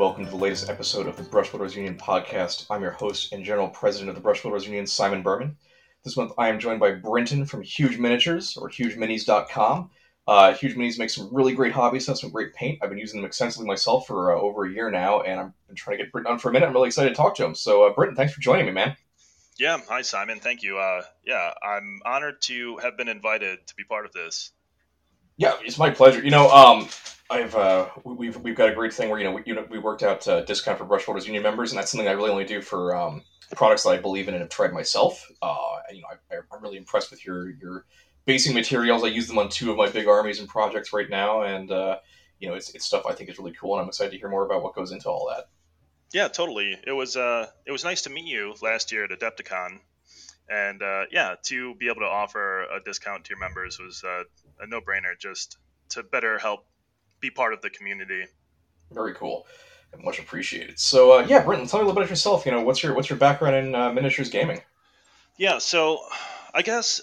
[0.00, 2.64] welcome to the latest episode of the Brush Builders Union podcast.
[2.70, 5.58] I'm your host and general president of the Brush Builders Union, Simon Berman.
[6.04, 9.90] This month I am joined by Brenton from Huge Miniatures or HugeMinis.com.
[10.26, 12.78] Uh, Huge Minis make some really great hobby stuff, some great paint.
[12.82, 15.76] I've been using them extensively myself for uh, over a year now, and I'm been
[15.76, 16.66] trying to get Brenton on for a minute.
[16.66, 17.54] I'm really excited to talk to him.
[17.54, 18.96] So, uh, Brenton, thanks for joining me, man.
[19.58, 20.40] Yeah, hi Simon.
[20.40, 20.78] Thank you.
[20.78, 24.52] Uh, yeah, I'm honored to have been invited to be part of this.
[25.36, 26.24] Yeah, it's my pleasure.
[26.24, 26.88] You know, um,
[27.30, 29.78] I've uh, we've we've got a great thing where you know we, you know, we
[29.78, 32.44] worked out a discount for Brush Builders Union members, and that's something I really only
[32.44, 33.22] do for um,
[33.54, 35.30] products that I believe in and have tried myself.
[35.40, 37.86] Uh, and, you know, I, I'm really impressed with your your
[38.24, 39.04] basing materials.
[39.04, 41.98] I use them on two of my big armies and projects right now, and uh,
[42.40, 44.28] you know, it's it's stuff I think is really cool, and I'm excited to hear
[44.28, 45.48] more about what goes into all that.
[46.12, 46.76] Yeah, totally.
[46.84, 49.78] It was uh, it was nice to meet you last year at Adepticon,
[50.48, 54.24] and uh, yeah, to be able to offer a discount to your members was uh,
[54.58, 55.16] a no brainer.
[55.16, 55.58] Just
[55.90, 56.66] to better help
[57.20, 58.24] be part of the community.
[58.92, 59.46] Very cool.
[59.92, 60.78] And much appreciated.
[60.78, 62.46] So uh, yeah, Brenton, tell me a little bit about yourself.
[62.46, 64.60] You know, what's your what's your background in uh, miniatures gaming?
[65.36, 66.00] Yeah, so
[66.54, 67.00] I guess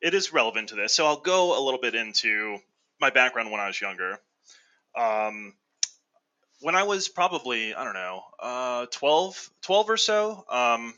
[0.00, 0.94] it is relevant to this.
[0.94, 2.58] So I'll go a little bit into
[3.00, 4.18] my background when I was younger.
[4.96, 5.54] Um,
[6.60, 10.94] when I was probably, I don't know, uh, 12, 12 or so, um,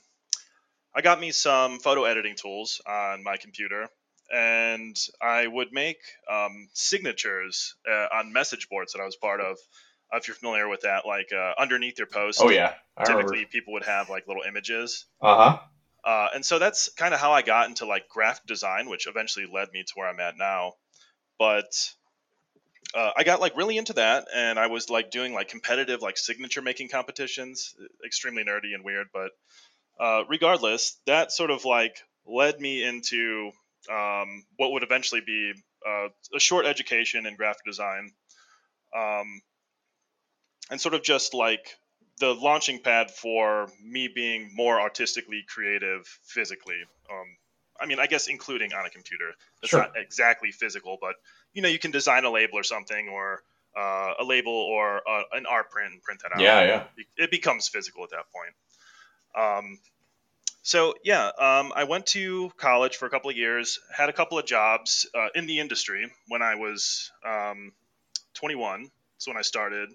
[0.94, 3.88] I got me some photo editing tools on my computer
[4.32, 5.98] and I would make
[6.30, 9.56] um, signatures uh, on message boards that I was part of.
[10.12, 13.50] If you're familiar with that, like uh, underneath your post, oh yeah, I typically remember.
[13.50, 15.06] people would have like little images.
[15.20, 15.58] Uh-huh.
[16.04, 19.46] Uh, and so that's kind of how I got into like graphic design, which eventually
[19.52, 20.74] led me to where I'm at now.
[21.38, 21.72] But
[22.94, 26.16] uh, I got like really into that, and I was like doing like competitive like
[26.16, 29.08] signature making competitions, extremely nerdy and weird.
[29.12, 29.32] But
[29.98, 33.50] uh, regardless, that sort of like led me into
[33.90, 35.52] um, what would eventually be
[35.86, 38.10] uh, a short education in graphic design,
[38.96, 39.40] um,
[40.70, 41.76] and sort of just like
[42.18, 46.82] the launching pad for me being more artistically creative physically.
[47.10, 47.36] Um,
[47.78, 49.32] I mean, I guess including on a computer.
[49.62, 49.80] It's sure.
[49.80, 51.16] not exactly physical, but
[51.52, 53.42] you know, you can design a label or something, or
[53.76, 56.40] uh, a label or uh, an art print and print that out.
[56.40, 56.62] Yeah,
[56.96, 57.04] yeah.
[57.16, 58.54] It becomes physical at that point.
[59.36, 59.78] Um,
[60.66, 64.36] so yeah, um, I went to college for a couple of years, had a couple
[64.36, 67.70] of jobs uh, in the industry when I was um,
[68.34, 68.90] 21.
[69.14, 69.90] That's when I started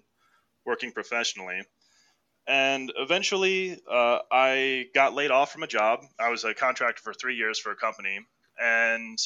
[0.64, 1.60] working professionally,
[2.46, 6.06] and eventually uh, I got laid off from a job.
[6.18, 8.20] I was a contractor for three years for a company,
[8.58, 9.18] and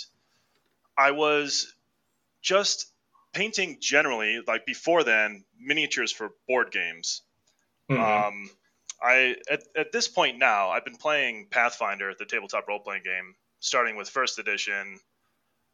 [0.99, 1.73] I was
[2.43, 2.91] just
[3.33, 4.41] painting generally.
[4.45, 7.23] Like before then, miniatures for board games.
[7.89, 8.03] Mm-hmm.
[8.03, 8.51] Um,
[9.03, 13.35] I at, at this point now, I've been playing Pathfinder, the tabletop role playing game,
[13.61, 14.99] starting with first edition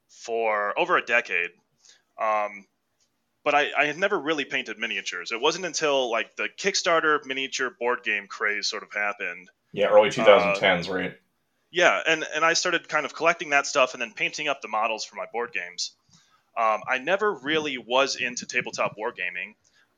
[0.09, 1.51] for over a decade.
[2.21, 2.67] Um,
[3.45, 5.33] but I, I had never really painted miniatures.
[5.33, 9.49] It wasn't until like the Kickstarter miniature board game craze sort of happened.
[9.73, 11.15] Yeah, early 2010s, uh, right?
[11.71, 14.69] Yeah, and and I started kind of collecting that stuff and then painting up the
[14.69, 15.93] models for my board games.
[16.57, 19.55] Um, I never really was into tabletop wargaming,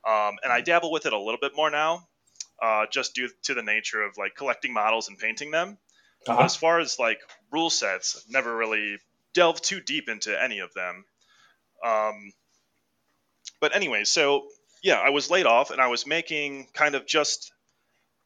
[0.07, 2.07] um, and I dabble with it a little bit more now
[2.61, 5.77] uh, just due to the nature of like collecting models and painting them.
[6.27, 6.43] Uh-huh.
[6.43, 7.19] As far as like
[7.51, 8.97] rule sets, never really
[9.33, 11.05] delved too deep into any of them.
[11.83, 12.33] Um,
[13.59, 14.47] but anyway, so
[14.81, 17.51] yeah, I was laid off and I was making kind of just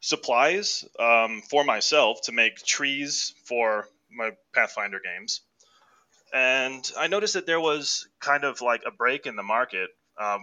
[0.01, 5.41] supplies um, for myself to make trees for my Pathfinder games.
[6.33, 9.89] And I noticed that there was kind of like a break in the market.
[10.19, 10.41] Um,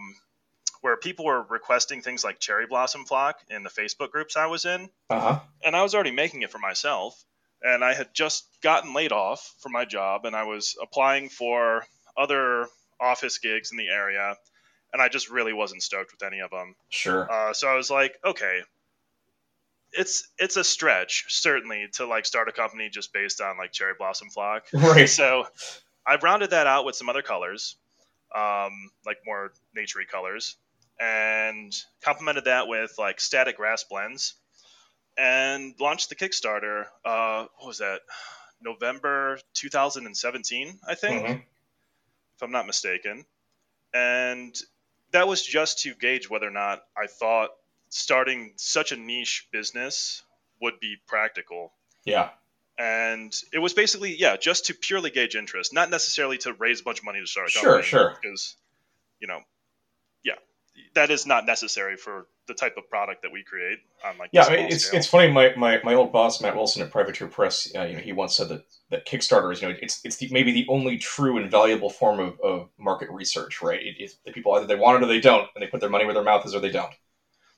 [0.86, 4.64] where people were requesting things like cherry blossom flock in the Facebook groups I was
[4.64, 4.88] in.
[5.10, 5.40] Uh-huh.
[5.64, 7.24] And I was already making it for myself.
[7.60, 11.84] And I had just gotten laid off from my job and I was applying for
[12.16, 12.68] other
[13.00, 14.36] office gigs in the area.
[14.92, 16.76] And I just really wasn't stoked with any of them.
[16.88, 17.28] Sure.
[17.28, 18.60] Uh, so I was like, okay,
[19.92, 23.94] it's it's a stretch certainly to like start a company just based on like cherry
[23.98, 24.66] blossom flock.
[24.72, 25.08] Right.
[25.08, 25.48] So
[26.06, 27.74] I've rounded that out with some other colors,
[28.32, 30.54] um, like more naturey colors,
[30.98, 34.34] and complemented that with like static grass blends
[35.16, 36.86] and launched the Kickstarter.
[37.04, 38.00] Uh, what was that?
[38.60, 41.32] November 2017, I think, mm-hmm.
[41.32, 43.24] if I'm not mistaken.
[43.92, 44.56] And
[45.12, 47.50] that was just to gauge whether or not I thought
[47.90, 50.22] starting such a niche business
[50.60, 51.72] would be practical.
[52.04, 52.30] Yeah.
[52.78, 56.84] And it was basically, yeah, just to purely gauge interest, not necessarily to raise a
[56.84, 57.82] bunch of money to start a company.
[57.82, 58.18] Sure, sure.
[58.20, 58.56] Because,
[59.20, 59.40] you know,
[60.94, 64.44] that is not necessary for the type of product that we create on like yeah
[64.44, 64.98] I mean, it's scale.
[64.98, 68.00] it's funny my, my my old boss Matt Wilson at Privateer Press uh, you know
[68.00, 70.98] he once said that that Kickstarter is you know it's it's the, maybe the only
[70.98, 74.76] true and valuable form of, of market research right it, it, the people either they
[74.76, 76.60] want it or they don't and they put their money where their mouth is or
[76.60, 76.94] they don't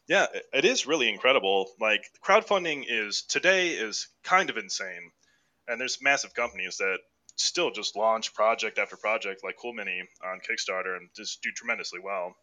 [0.08, 1.70] Yeah, it is really incredible.
[1.78, 5.10] Like crowdfunding is today is kind of insane,
[5.66, 6.98] and there's massive companies that
[7.36, 12.00] still just launch project after project like Cool Mini on Kickstarter and just do tremendously
[12.02, 12.34] well.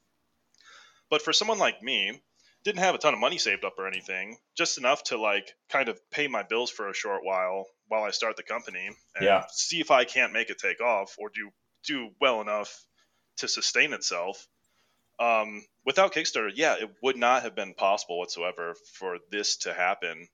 [1.09, 2.21] But for someone like me,
[2.63, 5.87] didn't have a ton of money saved up or anything, just enough to like kind
[5.87, 9.45] of pay my bills for a short while while I start the company and Yeah.
[9.51, 11.51] see if I can't make it take off or do
[11.85, 12.83] do well enough
[13.37, 14.47] to sustain itself.
[15.19, 20.27] Um, without Kickstarter, yeah, it would not have been possible whatsoever for this to happen.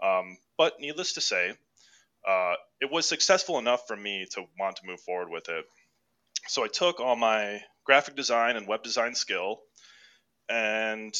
[0.00, 1.52] Um, but needless to say,
[2.26, 5.64] uh, it was successful enough for me to want to move forward with it.
[6.46, 9.60] So I took all my graphic design and web design skill
[10.48, 11.14] and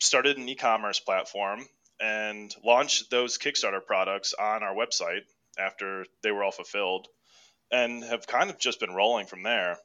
[0.00, 1.66] started an e-commerce platform
[2.00, 5.22] and launched those Kickstarter products on our website
[5.58, 7.08] after they were all fulfilled
[7.70, 9.76] and have kind of just been rolling from there.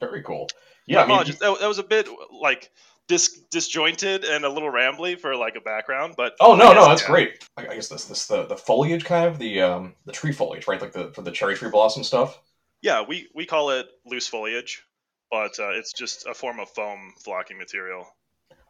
[0.00, 0.48] Very cool.
[0.86, 1.38] Yeah, I mean, apologies.
[1.38, 2.70] that, that was a bit like
[3.08, 7.02] dis- disjointed and a little rambly for like a background, but Oh no, no, that's
[7.02, 7.08] yeah.
[7.08, 7.48] great.
[7.56, 10.66] I I guess this this the, the foliage kind of the um the tree foliage,
[10.68, 10.80] right?
[10.80, 12.38] Like the for the cherry tree blossom stuff.
[12.82, 14.82] Yeah, we we call it loose foliage,
[15.34, 18.06] but uh, it's just a form of foam flocking material.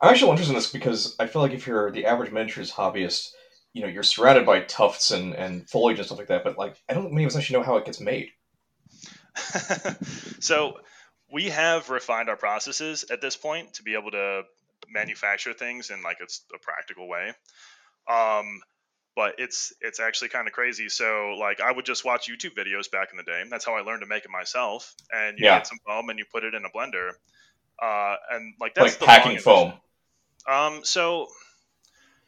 [0.01, 3.33] I'm actually interested in this because I feel like if you're the average miniatures hobbyist,
[3.75, 6.83] you know, you're surrounded by tufts and, and foliage and stuff like that, but like
[6.89, 8.31] I don't think many of us actually know how it gets made.
[10.41, 10.79] so
[11.31, 14.45] we have refined our processes at this point to be able to
[14.89, 17.29] manufacture things in like it's a practical way.
[18.09, 18.63] Um,
[19.17, 20.89] but it's it's actually kind of crazy.
[20.89, 23.43] So like I would just watch YouTube videos back in the day.
[23.49, 24.95] That's how I learned to make it myself.
[25.13, 25.59] And you Yeah.
[25.59, 27.11] get some foam and you put it in a blender.
[27.81, 29.73] Uh, and like that's like the packing foam.
[30.49, 31.29] Um, so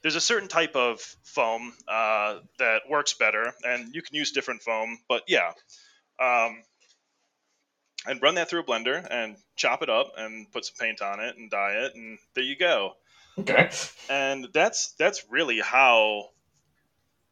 [0.03, 4.63] there's a certain type of foam uh, that works better, and you can use different
[4.63, 4.99] foam.
[5.09, 5.53] But yeah,
[6.21, 6.63] um,
[8.07, 11.21] and run that through a blender and chop it up and put some paint on
[11.21, 12.95] it and dye it, and there you go.
[13.39, 13.69] Okay.
[14.09, 16.31] And that's that's really how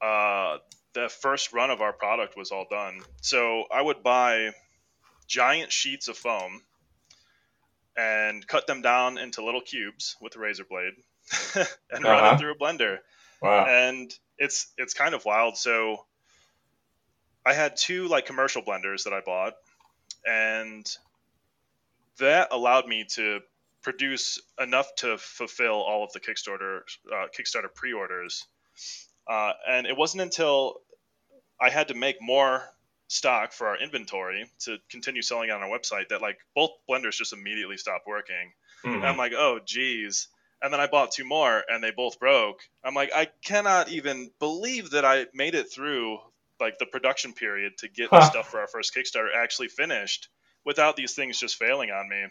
[0.00, 0.58] uh,
[0.92, 3.00] the first run of our product was all done.
[3.20, 4.50] So I would buy
[5.26, 6.60] giant sheets of foam
[7.96, 10.92] and cut them down into little cubes with a razor blade
[11.90, 12.34] and run Uh-huh.
[12.34, 12.98] it through a blender.
[13.40, 13.66] Wow.
[13.66, 15.56] And it's it's kind of wild.
[15.56, 16.04] So
[17.46, 19.54] I had two like commercial blenders that I bought,
[20.26, 20.86] and
[22.18, 23.40] that allowed me to
[23.82, 26.80] produce enough to fulfill all of the Kickstarter
[27.12, 28.46] uh, Kickstarter pre-orders.
[29.28, 30.80] Uh, and it wasn't until
[31.60, 32.62] I had to make more
[33.08, 37.32] stock for our inventory to continue selling on our website that like both blenders just
[37.32, 38.52] immediately stopped working.
[38.82, 38.96] Mhm.
[38.96, 40.28] And I'm like, oh, geez.
[40.62, 42.60] And then I bought two more and they both broke.
[42.82, 46.18] I'm like, I cannot even believe that I made it through
[46.60, 50.28] like the production period to get the stuff for our first Kickstarter actually finished
[50.64, 52.24] without these things just failing on me.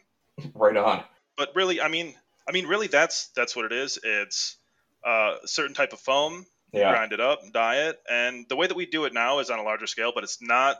[0.55, 1.03] Right on.
[1.37, 2.15] But really, I mean,
[2.47, 3.99] I mean, really, that's that's what it is.
[4.03, 4.57] It's
[5.05, 6.91] uh, a certain type of foam, Yeah.
[6.91, 9.59] grind it up, dye it, and the way that we do it now is on
[9.59, 10.77] a larger scale, but it's not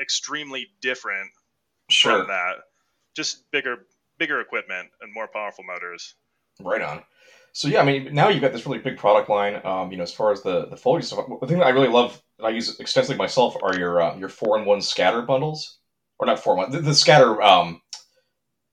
[0.00, 1.30] extremely different
[1.88, 2.18] Sure.
[2.18, 2.56] from that.
[3.14, 3.86] Just bigger,
[4.18, 6.14] bigger equipment and more powerful motors.
[6.60, 7.02] Right on.
[7.52, 9.60] So yeah, I mean, now you've got this really big product line.
[9.64, 11.88] Um, you know, as far as the the foliage stuff, the thing that I really
[11.88, 15.78] love, and I use extensively myself, are your uh, your four in one scatter bundles,
[16.18, 17.80] or not four in one, the, the scatter, um,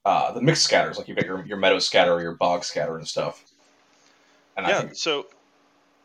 [0.03, 0.97] uh, the mixed scatters.
[0.97, 3.45] Like you've got your your meadow scatter or your bog scatter and stuff.
[4.57, 4.81] And I yeah.
[4.81, 5.27] think So,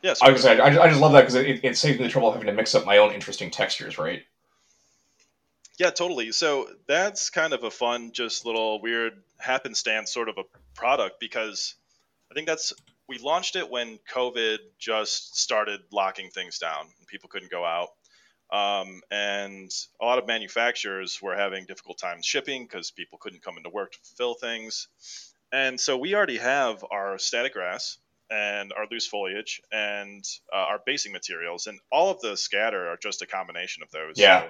[0.02, 0.14] yeah.
[0.22, 2.28] I was I, just- I just love that because it, it saves me the trouble
[2.28, 4.22] of having to mix up my own interesting textures, right?
[5.78, 6.32] Yeah, totally.
[6.32, 10.42] So that's kind of a fun, just little weird happenstance sort of a
[10.74, 11.74] product because
[12.30, 12.72] I think that's
[13.08, 17.90] we launched it when COVID just started locking things down and people couldn't go out.
[18.50, 23.56] Um, and a lot of manufacturers were having difficult times shipping because people couldn't come
[23.56, 24.88] into work to fulfill things.
[25.52, 27.98] And so we already have our static grass
[28.30, 32.96] and our loose foliage and uh, our basing materials, and all of the scatter are
[32.96, 34.18] just a combination of those.
[34.18, 34.42] Yeah.
[34.42, 34.48] So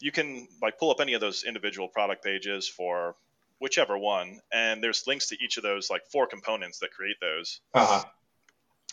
[0.00, 3.16] you can like pull up any of those individual product pages for
[3.60, 7.60] whichever one, and there's links to each of those like four components that create those.
[7.74, 8.04] Uh huh.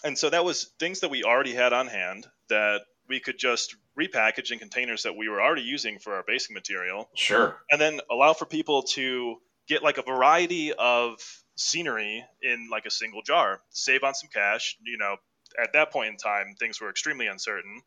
[0.03, 3.75] And so that was things that we already had on hand that we could just
[3.97, 7.55] repackage in containers that we were already using for our basing material Sure.
[7.71, 11.19] and then allow for people to get like a variety of
[11.55, 15.15] scenery in like a single jar save on some cash you know
[15.62, 17.81] at that point in time things were extremely uncertain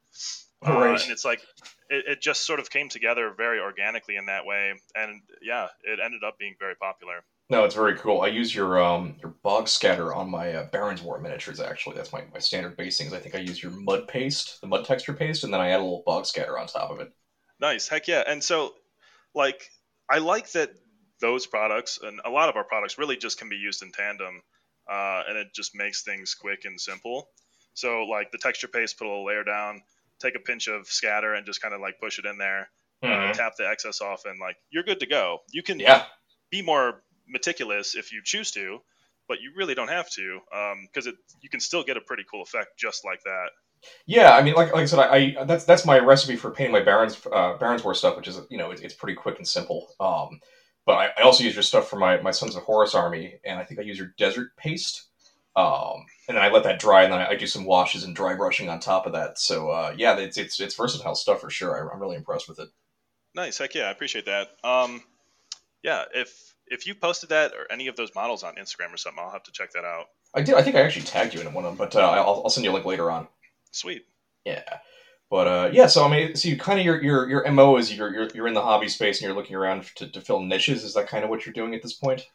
[0.66, 1.00] Uh, Right.
[1.02, 1.40] and it's like
[1.88, 6.00] it, it just sort of came together very organically in that way and yeah it
[6.04, 8.20] ended up being very popular No, it's very cool.
[8.22, 11.60] I use your um your bog scatter on my uh, Baron's War miniatures.
[11.60, 13.12] Actually, that's my, my standard basings.
[13.12, 15.80] I think I use your mud paste, the mud texture paste, and then I add
[15.80, 17.10] a little bog scatter on top of it.
[17.60, 18.22] Nice, heck yeah.
[18.26, 18.74] And so,
[19.34, 19.70] like,
[20.10, 20.70] I like that
[21.20, 24.42] those products and a lot of our products really just can be used in tandem,
[24.90, 27.28] uh, and it just makes things quick and simple.
[27.74, 29.82] So like the texture paste, put a little layer down,
[30.20, 32.68] take a pinch of scatter, and just kind of like push it in there.
[33.04, 33.30] Mm-hmm.
[33.30, 35.38] Uh, tap the excess off, and like you're good to go.
[35.52, 36.04] You can yeah.
[36.50, 38.80] be more meticulous if you choose to,
[39.28, 40.40] but you really don't have to
[40.88, 43.50] because um, you can still get a pretty cool effect just like that.
[44.06, 46.72] Yeah, I mean, like, like I said, I, I that's that's my recipe for painting
[46.72, 49.46] my Barons uh, Barons War stuff, which is you know it, it's pretty quick and
[49.46, 49.94] simple.
[50.00, 50.40] Um,
[50.88, 53.60] but I, I, also use your stuff for my my Sons of Horus army, and
[53.60, 55.04] I think I use your Desert Paste.
[55.54, 58.16] Um, and then I let that dry, and then I, I, do some washes and
[58.16, 59.38] dry brushing on top of that.
[59.38, 61.76] So uh, yeah, it's it's it's versatile stuff for sure.
[61.76, 62.70] I, am really impressed with it.
[63.34, 64.48] Nice, heck yeah, I appreciate that.
[64.64, 65.02] Um,
[65.82, 69.22] yeah, if if you posted that or any of those models on Instagram or something,
[69.22, 70.06] I'll have to check that out.
[70.34, 70.54] I did.
[70.54, 72.64] I think I actually tagged you in one of them, but uh, I'll, I'll send
[72.64, 73.28] you a link later on.
[73.72, 74.06] Sweet.
[74.46, 74.78] Yeah.
[75.30, 77.94] But uh, yeah, so I mean, so you kind of your your your mo is
[77.94, 80.84] you're, you're you're in the hobby space and you're looking around to, to fill niches.
[80.84, 82.26] Is that kind of what you're doing at this point?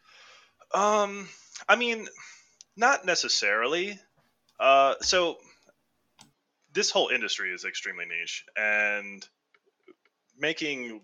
[0.74, 1.28] Um,
[1.68, 2.08] I mean,
[2.76, 4.00] not necessarily.
[4.60, 5.38] Uh, so
[6.74, 9.28] this whole industry is extremely niche, and
[10.38, 11.02] making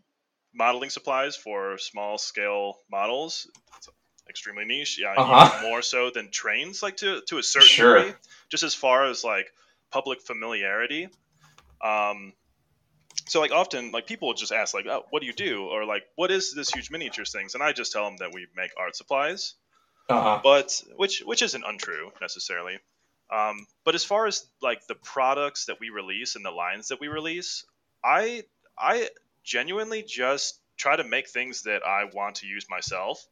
[0.54, 3.48] modeling supplies for small scale models
[4.30, 5.00] extremely niche.
[5.00, 5.68] Yeah, uh-huh.
[5.68, 7.98] more so than trains, like to to a certain sure.
[7.98, 8.14] degree.
[8.50, 9.52] Just as far as like
[9.92, 11.10] public familiarity.
[11.84, 12.34] Um,
[13.28, 15.86] so like often like people will just ask like, oh, what do you do, or
[15.86, 17.54] like, what is this huge miniatures things?
[17.54, 19.56] And I just tell them that we make art supplies.
[20.10, 20.40] Uh-huh.
[20.44, 22.80] But which which isn't untrue necessarily.
[23.32, 27.00] Um, but as far as like the products that we release and the lines that
[27.00, 27.64] we release,
[28.04, 28.44] I
[28.78, 29.10] I
[29.44, 33.24] genuinely just try to make things that I want to use myself.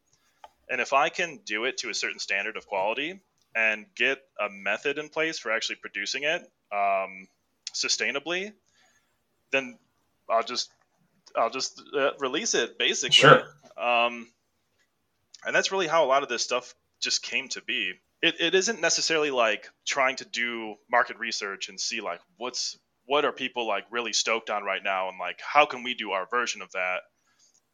[0.69, 3.21] And if I can do it to a certain standard of quality
[3.55, 7.27] and get a method in place for actually producing it um,
[7.83, 8.53] sustainably,
[9.51, 9.77] then
[10.29, 10.69] I'll just
[11.35, 13.15] I'll just uh, release it basically.
[13.15, 13.43] Sure.
[13.77, 14.27] Um,
[15.45, 17.93] and that's really how a lot of this stuff just came to be.
[18.21, 23.23] It, it isn't necessarily like trying to do market research and see like what's what
[23.25, 26.27] are people like really stoked on right now and like how can we do our
[26.29, 27.01] version of that?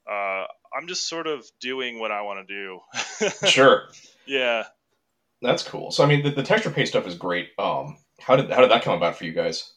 [0.10, 0.46] Uh,
[0.78, 2.80] i'm just sort of doing what i want to do.
[3.50, 3.84] Sure.
[4.26, 4.64] Yeah.
[5.42, 5.92] That's cool.
[5.92, 7.50] So i mean the, the texture paste stuff is great.
[7.58, 9.73] Um how did how did that come about for you guys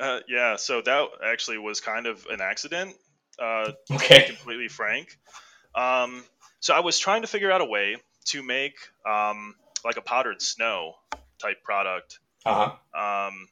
[0.00, 2.94] uh, yeah so that actually was kind of an accident
[3.38, 5.18] uh, okay completely frank
[5.74, 6.22] um,
[6.60, 8.76] so i was trying to figure out a way to make
[9.08, 9.54] um,
[9.84, 10.94] like a powdered snow
[11.38, 13.28] type product uh-huh.
[13.28, 13.48] um,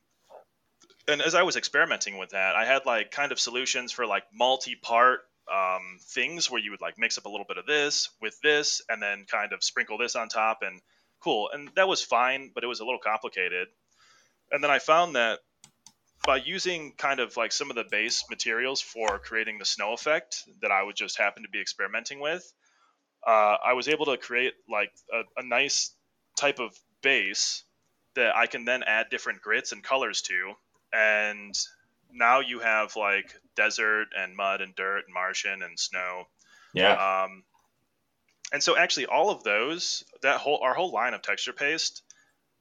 [1.08, 4.24] and as I was experimenting with that, I had like kind of solutions for like
[4.32, 8.38] multi-part um, things where you would like mix up a little bit of this with
[8.42, 10.80] this, and then kind of sprinkle this on top, and
[11.20, 11.48] cool.
[11.52, 13.68] And that was fine, but it was a little complicated.
[14.52, 15.40] And then I found that
[16.28, 20.44] by using kind of like some of the base materials for creating the snow effect
[20.60, 22.52] that I would just happen to be experimenting with,
[23.26, 25.90] uh, I was able to create like a, a nice
[26.36, 27.64] type of base
[28.14, 30.52] that I can then add different grits and colors to
[30.92, 31.54] and
[32.12, 36.24] now you have like desert and mud and dirt and Martian and snow.
[36.74, 37.24] Yeah.
[37.24, 37.42] Um,
[38.52, 42.02] and so actually all of those, that whole our whole line of texture paste,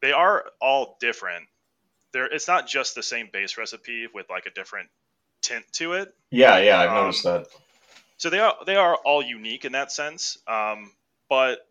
[0.02, 1.48] they are all different.
[2.14, 4.90] There, it's not just the same base recipe with like a different
[5.42, 6.14] tint to it.
[6.32, 7.48] Yeah, yeah, I've um, noticed that.
[8.18, 10.38] So they are they are all unique in that sense.
[10.48, 10.92] Um,
[11.30, 11.68] but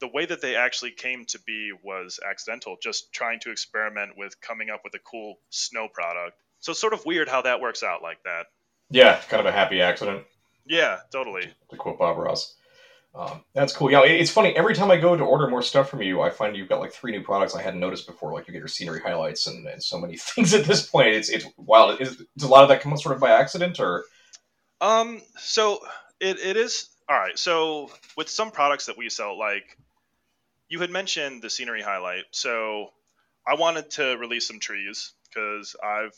[0.00, 4.40] the way that they actually came to be was accidental, just trying to experiment with
[4.40, 6.38] coming up with a cool snow product.
[6.60, 8.46] So it's sort of weird how that works out like that.
[8.90, 10.24] Yeah, kind of a happy accident.
[10.66, 11.48] Yeah, totally.
[11.70, 12.54] To quote Bob Ross.
[13.14, 13.90] Um, that's cool.
[13.90, 14.56] Yeah, it's funny.
[14.56, 16.92] Every time I go to order more stuff from you, I find you've got like
[16.92, 18.32] three new products I hadn't noticed before.
[18.32, 21.08] Like you get your scenery highlights and, and so many things at this point.
[21.08, 22.00] It's it's wild.
[22.00, 24.04] Is, a lot of that come sort of by accident or?
[24.80, 25.20] Um.
[25.38, 25.80] So
[26.20, 27.38] it, it is all right.
[27.38, 29.76] So with some products that we sell, like
[30.68, 32.24] you had mentioned the scenery highlight.
[32.30, 32.90] So
[33.46, 36.14] I wanted to release some trees because I've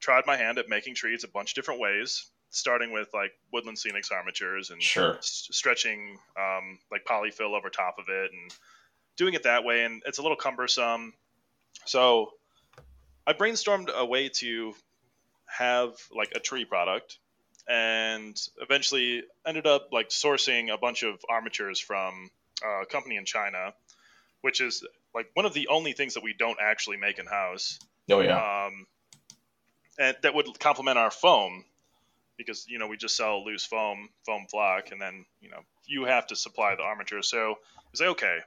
[0.00, 3.78] tried my hand at making trees a bunch of different ways, starting with like woodland
[3.78, 5.16] scenics armatures and sure.
[5.16, 8.54] s- stretching um, like polyfill over top of it and
[9.16, 9.84] doing it that way.
[9.84, 11.12] And it's a little cumbersome.
[11.84, 12.32] So
[13.26, 14.74] I brainstormed a way to
[15.46, 17.18] have like a tree product
[17.68, 22.30] and eventually ended up like sourcing a bunch of armatures from
[22.62, 23.72] a company in China
[24.44, 27.78] which is like one of the only things that we don't actually make in house.
[28.10, 28.66] Oh yeah.
[28.66, 28.86] Um,
[29.98, 31.64] and that would complement our foam
[32.36, 36.04] because you know we just sell loose foam, foam flock, and then you know you
[36.04, 37.22] have to supply the armature.
[37.22, 37.56] So
[37.92, 38.38] it's like okay,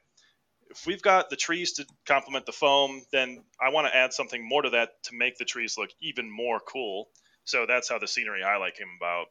[0.69, 4.47] if we've got the trees to complement the foam, then I want to add something
[4.47, 7.07] more to that to make the trees look even more cool.
[7.43, 9.27] So that's how the scenery highlight came about.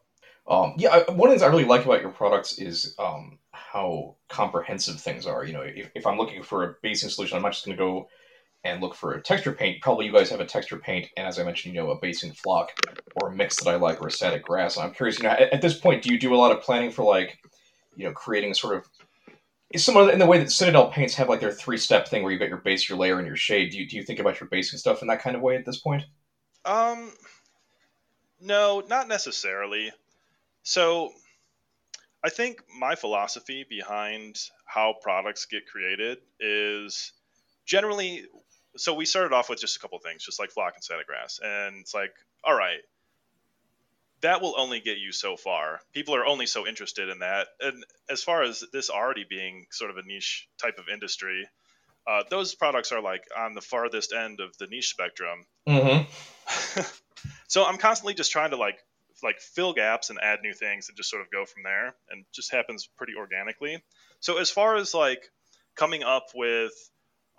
[0.49, 3.39] Um, yeah, I, one of the things I really like about your products is um,
[3.51, 5.43] how comprehensive things are.
[5.43, 7.83] You know, if, if I'm looking for a basing solution, I'm not just going to
[7.83, 8.07] go
[8.63, 9.81] and look for a texture paint.
[9.81, 12.33] Probably you guys have a texture paint, and as I mentioned, you know, a basing
[12.33, 12.71] flock
[13.15, 14.75] or a mix that I like, or a static grass.
[14.75, 16.61] And I'm curious, you know, at, at this point, do you do a lot of
[16.61, 17.37] planning for like,
[17.95, 18.87] you know, creating sort of
[19.71, 22.31] is similar in the way that Citadel paints have like their three step thing where
[22.31, 23.71] you got your base, your layer, and your shade.
[23.71, 25.65] Do you, do you think about your basing stuff in that kind of way at
[25.65, 26.03] this point?
[26.65, 27.11] Um,
[28.39, 29.91] no, not necessarily.
[30.63, 31.11] So,
[32.23, 37.13] I think my philosophy behind how products get created is
[37.65, 38.25] generally
[38.79, 41.39] so we started off with just a couple things, just like flock and static grass,
[41.43, 42.79] and it's like, all right,
[44.21, 45.79] that will only get you so far.
[45.93, 47.47] People are only so interested in that.
[47.59, 51.47] And as far as this already being sort of a niche type of industry,
[52.07, 55.45] uh, those products are like on the farthest end of the niche spectrum.
[55.67, 56.81] Mm-hmm.
[57.47, 58.79] so I'm constantly just trying to like
[59.23, 62.23] like fill gaps and add new things and just sort of go from there and
[62.33, 63.83] just happens pretty organically.
[64.19, 65.23] So as far as like
[65.75, 66.71] coming up with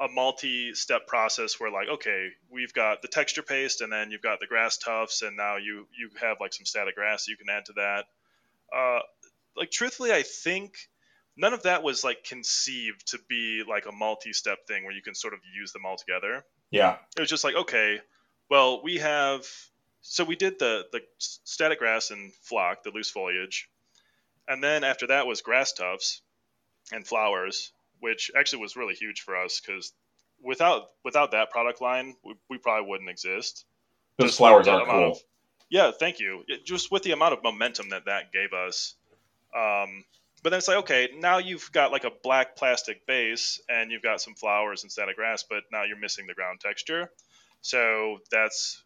[0.01, 4.39] a multi-step process where like okay we've got the texture paste and then you've got
[4.39, 7.65] the grass tufts and now you you have like some static grass you can add
[7.65, 8.05] to that.
[8.75, 9.01] Uh,
[9.57, 10.75] like truthfully i think
[11.39, 15.15] none of that was like conceived to be like a multi-step thing where you can
[15.15, 16.45] sort of use them all together.
[16.71, 16.97] Yeah.
[17.17, 18.01] It was just like okay
[18.51, 19.47] well we have
[20.03, 23.71] so we did the the static grass and flock the loose foliage.
[24.47, 26.23] And then after that was grass tufts
[26.93, 29.93] and flowers which actually was really huge for us because
[30.43, 33.65] without without that product line, we, we probably wouldn't exist.
[34.19, 35.13] Those just flowers are cool.
[35.13, 35.19] Of,
[35.71, 36.45] yeah, thank you.
[36.49, 38.95] It, just with the amount of momentum that that gave us.
[39.55, 40.05] Um,
[40.43, 44.03] but then it's like, okay, now you've got like a black plastic base and you've
[44.03, 47.11] got some flowers instead of grass, but now you're missing the ground texture.
[47.61, 48.83] So that's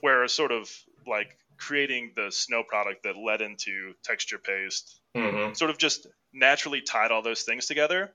[0.00, 0.70] where sort of
[1.06, 5.52] like creating the snow product that led into texture paste mm-hmm.
[5.52, 8.12] sort of just naturally tied all those things together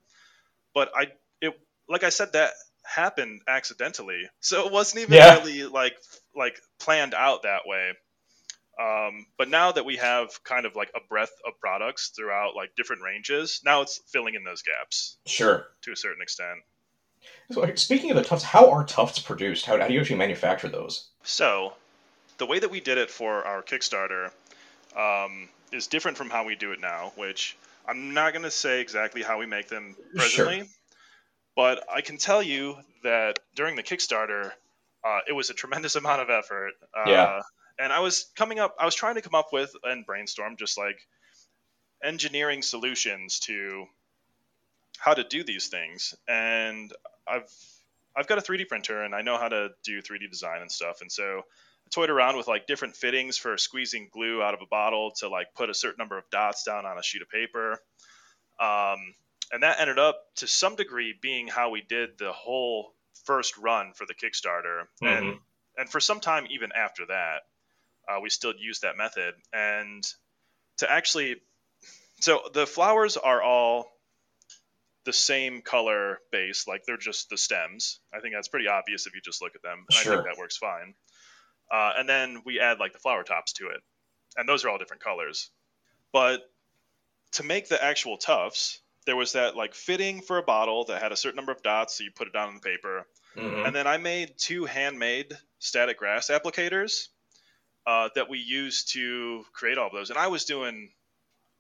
[0.76, 1.08] but I
[1.42, 1.60] it
[1.90, 2.52] like I said that
[2.84, 5.40] happened accidentally, so it wasn't even yeah.
[5.40, 5.98] really like
[6.36, 7.94] like planned out that way.
[8.78, 12.76] Um, but now that we have kind of like a breadth of products throughout like
[12.76, 15.18] different ranges, now it's filling in those gaps.
[15.26, 15.66] Sure.
[15.84, 16.60] To a certain extent.
[17.52, 19.66] So, speaking of the tufts, how are tufts produced?
[19.66, 21.10] How, how do you actually manufacture those?
[21.24, 21.74] So,
[22.38, 24.32] the way that we did it for our Kickstarter
[24.96, 27.56] um, is different from how we do it now, which
[27.88, 30.68] I'm not going to say exactly how we make them presently, sure.
[31.56, 34.52] but I can tell you that during the Kickstarter,
[35.04, 36.74] uh, it was a tremendous amount of effort.
[36.96, 37.42] Uh, yeah.
[37.78, 40.78] And I was coming up, I was trying to come up with and brainstorm just
[40.78, 40.98] like
[42.04, 43.86] engineering solutions to
[44.98, 46.16] how to do these things.
[46.28, 46.94] And
[47.28, 47.52] I've
[48.16, 51.02] I've got a 3D printer and I know how to do 3D design and stuff.
[51.02, 51.42] And so
[51.92, 55.48] toyed around with like different fittings for squeezing glue out of a bottle to like
[55.56, 57.80] put a certain number of dots down on a sheet of paper.
[58.60, 59.14] Um,
[59.52, 62.94] and that ended up to some degree being how we did the whole
[63.26, 64.84] first run for the Kickstarter.
[65.04, 65.06] Mm-hmm.
[65.06, 65.38] And
[65.78, 67.40] and for some time even after that,
[68.08, 69.34] uh, we still used that method.
[69.54, 70.04] And
[70.78, 71.38] to actually,
[72.20, 73.92] so the flowers are all
[75.06, 78.00] the same color base, like they're just the stems.
[78.14, 79.86] I think that's pretty obvious if you just look at them.
[79.92, 80.14] Sure.
[80.14, 80.96] I think that works fine.
[81.72, 83.82] Uh, and then we add like the flower tops to it,
[84.38, 85.50] and those are all different colors.
[86.12, 86.42] But
[87.34, 91.12] to make the actual tufts, there was that like fitting for a bottle that had
[91.12, 93.06] a certain number of dots, so you put it down on the paper.
[93.36, 93.66] Mm-hmm.
[93.66, 97.10] And then I made two handmade static grass applicators
[97.86, 100.10] uh, that we used to create all of those.
[100.10, 100.90] And I was doing,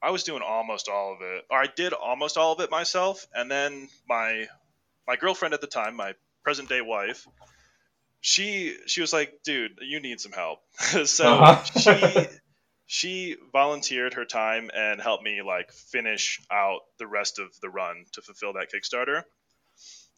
[0.02, 3.28] I was doing almost all of it, or I did almost all of it myself.
[3.34, 4.48] And then my
[5.08, 6.14] my girlfriend at the time, my
[6.44, 7.28] present day wife,
[8.26, 10.58] she she was like, dude, you need some help.
[11.06, 11.64] so uh-huh.
[11.80, 12.28] she
[12.88, 18.04] she volunteered her time and helped me like finish out the rest of the run
[18.14, 19.22] to fulfill that Kickstarter.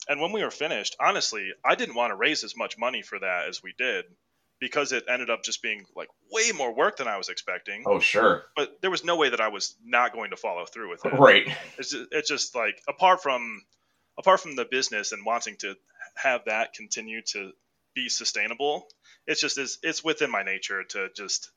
[0.08, 3.20] And when we were finished, honestly, I didn't want to raise as much money for
[3.20, 4.06] that as we did
[4.62, 7.84] because it ended up just being like way more work than I was expecting.
[7.86, 8.46] Oh, sure.
[8.56, 11.12] But there was no way that I was not going to follow through with it.
[11.12, 11.54] Right.
[11.78, 13.64] It's just, it's just like apart from
[14.18, 15.76] apart from the business and wanting to
[16.16, 17.52] have that continue to
[17.98, 18.88] be sustainable.
[19.26, 21.50] It's just it's, it's within my nature to just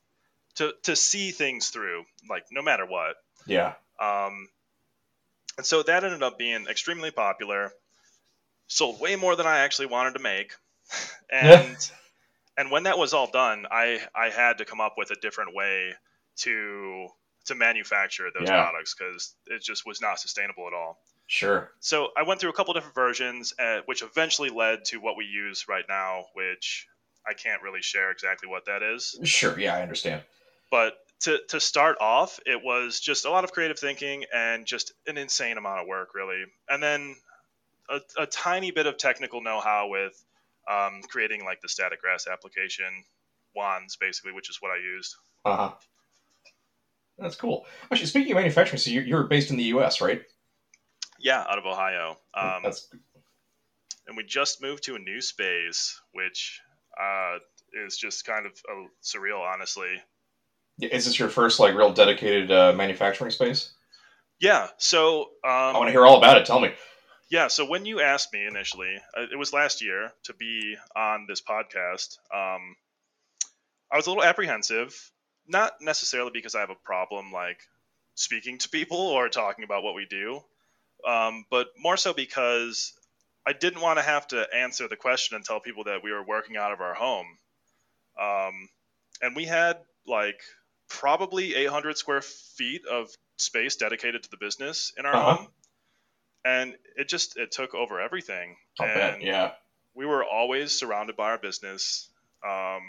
[0.55, 3.15] to to see things through, like no matter what.
[3.45, 3.73] Yeah.
[3.99, 4.49] Um,
[5.57, 7.71] and so that ended up being extremely popular.
[8.67, 10.53] Sold way more than I actually wanted to make,
[11.31, 11.91] and
[12.57, 15.53] and when that was all done, I I had to come up with a different
[15.53, 15.93] way
[16.37, 17.07] to
[17.45, 18.63] to manufacture those yeah.
[18.63, 20.99] products because it just was not sustainable at all.
[21.31, 21.71] Sure.
[21.79, 25.23] So I went through a couple different versions, uh, which eventually led to what we
[25.23, 26.85] use right now, which
[27.25, 29.17] I can't really share exactly what that is.
[29.23, 29.57] Sure.
[29.57, 30.23] Yeah, I understand.
[30.71, 34.91] But to to start off, it was just a lot of creative thinking and just
[35.07, 36.43] an insane amount of work, really.
[36.67, 37.15] And then
[37.89, 40.21] a, a tiny bit of technical know-how with
[40.69, 43.05] um, creating like the static grass application
[43.55, 45.15] wands, basically, which is what I used.
[45.45, 45.71] Uh huh.
[47.17, 47.65] That's cool.
[47.89, 50.23] Actually, speaking of manufacturing, so you're, you're based in the U.S., right?
[51.21, 52.17] Yeah, out of Ohio.
[52.33, 52.65] Um,
[54.07, 56.59] and we just moved to a new space, which
[56.99, 57.37] uh,
[57.85, 60.01] is just kind of uh, surreal, honestly.
[60.79, 63.73] is this your first like real dedicated uh, manufacturing space?
[64.39, 64.67] Yeah.
[64.77, 66.45] So I um, want to hear all about it.
[66.45, 66.73] Tell me.
[67.31, 71.27] Yeah, so when you asked me initially, uh, it was last year to be on
[71.29, 72.17] this podcast.
[72.33, 72.75] Um,
[73.89, 74.93] I was a little apprehensive,
[75.47, 77.61] not necessarily because I have a problem like
[78.15, 80.41] speaking to people or talking about what we do,
[81.07, 82.93] um, but more so because
[83.45, 86.23] I didn't want to have to answer the question and tell people that we were
[86.23, 87.27] working out of our home.
[88.19, 88.69] Um,
[89.21, 90.39] and we had like
[90.89, 95.35] probably 800 square feet of space dedicated to the business in our Uh-huh.
[95.37, 95.47] home
[96.43, 99.13] and it just it took over everything I'll bet.
[99.13, 99.51] and Yeah.
[99.95, 102.09] we were always surrounded by our business
[102.47, 102.81] um,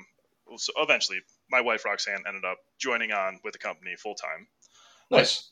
[0.57, 1.20] so eventually
[1.51, 4.48] my wife roxanne ended up joining on with the company full time
[5.11, 5.51] Nice.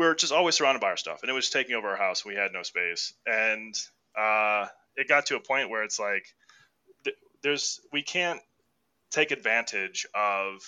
[0.00, 2.24] We were just always surrounded by our stuff and it was taking over our house
[2.24, 3.74] we had no space and
[4.18, 6.24] uh, it got to a point where it's like
[7.04, 8.40] th- there's we can't
[9.10, 10.62] take advantage of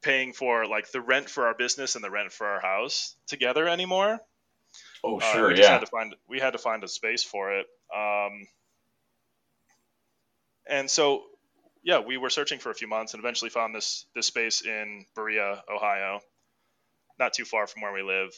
[0.00, 3.68] paying for like the rent for our business and the rent for our house together
[3.68, 4.18] anymore
[5.04, 5.48] Oh, Uh, sure.
[5.48, 5.74] we just yeah.
[5.74, 7.66] had to find we had to find a space for it.
[7.94, 8.46] Um,
[10.66, 11.22] and so,
[11.82, 15.06] yeah, we were searching for a few months and eventually found this this space in
[15.14, 16.20] Berea, Ohio,
[17.18, 18.30] not too far from where we live.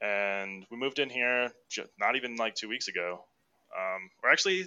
[0.00, 1.52] And we moved in here
[1.98, 3.24] not even like two weeks ago.
[3.76, 4.66] Um, or actually,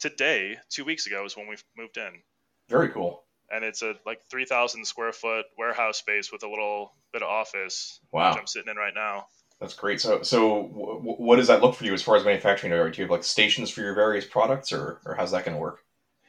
[0.00, 2.22] today, two weeks ago, is when we moved in.
[2.68, 3.22] Very cool.
[3.50, 8.00] And it's a like 3,000 square foot warehouse space with a little bit of office,
[8.10, 8.30] Wow.
[8.30, 9.26] which I'm sitting in right now.
[9.60, 10.00] That's great.
[10.00, 12.72] So, so w- w- what does that look for you as far as manufacturing?
[12.72, 15.60] Do you have like stations for your various products, or or how's that going to
[15.60, 15.80] work?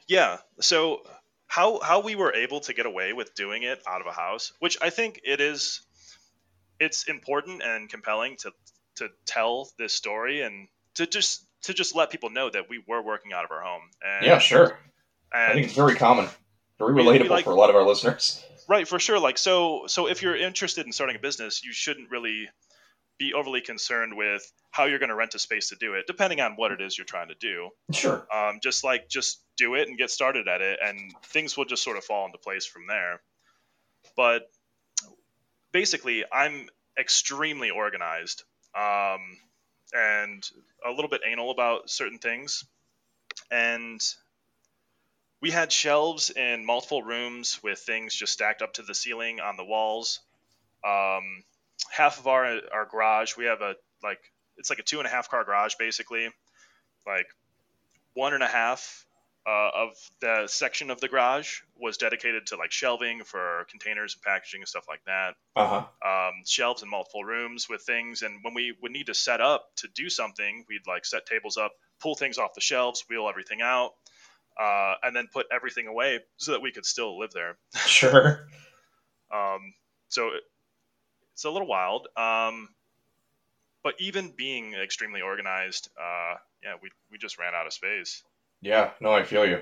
[0.07, 0.37] Yeah.
[0.61, 1.01] So
[1.47, 4.53] how how we were able to get away with doing it out of a house,
[4.59, 5.81] which I think it is
[6.79, 8.51] it's important and compelling to
[8.97, 13.01] to tell this story and to just to just let people know that we were
[13.01, 13.81] working out of our home.
[14.05, 14.77] And, Yeah, sure.
[15.33, 16.27] I think it's very common,
[16.79, 18.45] very we relatable like- for a lot of our listeners.
[18.69, 19.19] right for sure.
[19.19, 22.47] Like so so if you're interested in starting a business, you shouldn't really
[23.17, 26.41] be overly concerned with how you're going to rent a space to do it, depending
[26.41, 27.69] on what it is you're trying to do.
[27.93, 28.27] Sure.
[28.33, 31.81] um, just like just do it and get started at it and things will just
[31.83, 33.21] sort of fall into place from there
[34.15, 34.43] but
[35.75, 38.43] basically i'm extremely organized
[38.75, 39.21] um,
[39.93, 40.47] and
[40.85, 42.65] a little bit anal about certain things.
[43.49, 44.01] And
[45.41, 49.57] we had shelves in multiple rooms with things just stacked up to the ceiling on
[49.57, 50.19] the walls.
[50.85, 51.43] Um,
[51.91, 54.19] half of our our garage we have a like
[54.57, 56.29] it's like a two and a half car garage basically.
[57.05, 57.27] Like
[58.13, 59.05] one and a half
[59.47, 59.89] uh, of
[60.21, 64.67] the section of the garage was dedicated to like shelving for containers and packaging and
[64.67, 65.35] stuff like that.
[65.55, 66.27] Uh huh.
[66.27, 69.67] Um, shelves in multiple rooms with things, and when we would need to set up
[69.77, 73.61] to do something, we'd like set tables up, pull things off the shelves, wheel everything
[73.61, 73.91] out,
[74.59, 77.57] uh, and then put everything away so that we could still live there.
[77.85, 78.47] Sure.
[79.31, 79.73] Um,
[80.09, 80.43] so it,
[81.33, 82.07] it's a little wild.
[82.15, 82.69] Um,
[83.83, 88.23] but even being extremely organized, uh, yeah, we, we just ran out of space.
[88.65, 88.89] Yeah.
[88.99, 89.61] No, I feel you.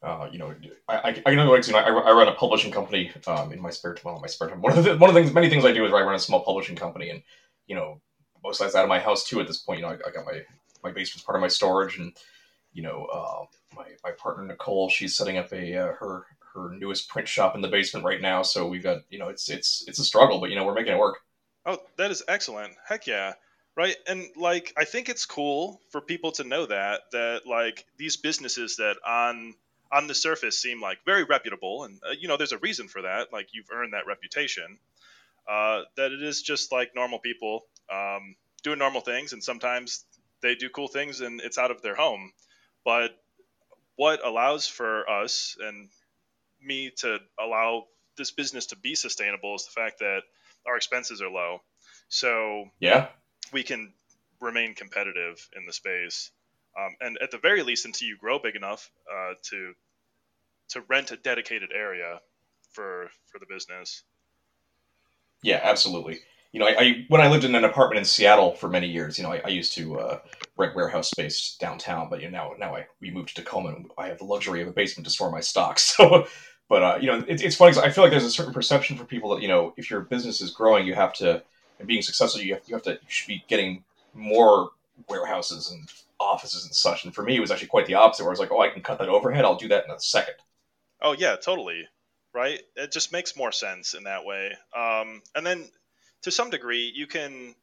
[0.00, 0.54] Uh, you know,
[0.88, 3.60] I, I, I know, like, you know, I, I run a publishing company um, in
[3.60, 4.04] my spare time.
[4.04, 4.62] Well, my spare time.
[4.62, 6.20] One of the one of the things, many things I do is I run a
[6.20, 7.20] small publishing company, and
[7.66, 8.00] you know,
[8.44, 9.40] most of that's out of my house too.
[9.40, 10.42] At this point, you know, I, I got my
[10.84, 12.16] my basement's part of my storage, and
[12.72, 17.08] you know, uh, my my partner Nicole, she's setting up a uh, her her newest
[17.08, 18.42] print shop in the basement right now.
[18.42, 20.92] So we've got, you know, it's it's it's a struggle, but you know, we're making
[20.92, 21.18] it work.
[21.66, 22.74] Oh, that is excellent.
[22.86, 23.34] Heck yeah.
[23.78, 23.94] Right.
[24.08, 28.78] And like I think it's cool for people to know that that like these businesses
[28.78, 29.54] that on
[29.92, 33.02] on the surface seem like very reputable and uh, you know there's a reason for
[33.02, 34.80] that like you've earned that reputation
[35.48, 40.04] uh, that it is just like normal people um, doing normal things and sometimes
[40.42, 42.32] they do cool things and it's out of their home
[42.84, 43.12] but
[43.94, 45.88] what allows for us and
[46.60, 47.84] me to allow
[48.16, 50.22] this business to be sustainable is the fact that
[50.66, 51.60] our expenses are low
[52.08, 53.06] so Yeah.
[53.52, 53.92] We can
[54.40, 56.30] remain competitive in the space.
[56.78, 59.74] Um, and at the very least, until you grow big enough uh, to
[60.70, 62.20] to rent a dedicated area
[62.70, 64.04] for for the business.
[65.42, 66.20] Yeah, absolutely.
[66.52, 69.18] You know, I, I when I lived in an apartment in Seattle for many years,
[69.18, 70.18] you know, I, I used to uh,
[70.56, 73.90] rent warehouse space downtown, but you know, now now I we moved to Tacoma, and
[73.98, 75.96] I have the luxury of a basement to store my stocks.
[75.98, 76.26] So,
[76.68, 77.76] but uh, you know, it, it's funny.
[77.78, 80.42] I feel like there's a certain perception for people that you know, if your business
[80.42, 81.42] is growing, you have to
[81.78, 84.70] and being successful, you have, you have to you should be getting more
[85.08, 85.88] warehouses and
[86.20, 87.04] offices and such.
[87.04, 88.24] And for me, it was actually quite the opposite.
[88.24, 89.44] Where I was like, oh, I can cut that overhead.
[89.44, 90.34] I'll do that in a second.
[91.00, 91.86] Oh yeah, totally.
[92.34, 92.60] Right?
[92.76, 94.52] It just makes more sense in that way.
[94.76, 95.68] Um, and then
[96.22, 97.54] to some degree, you can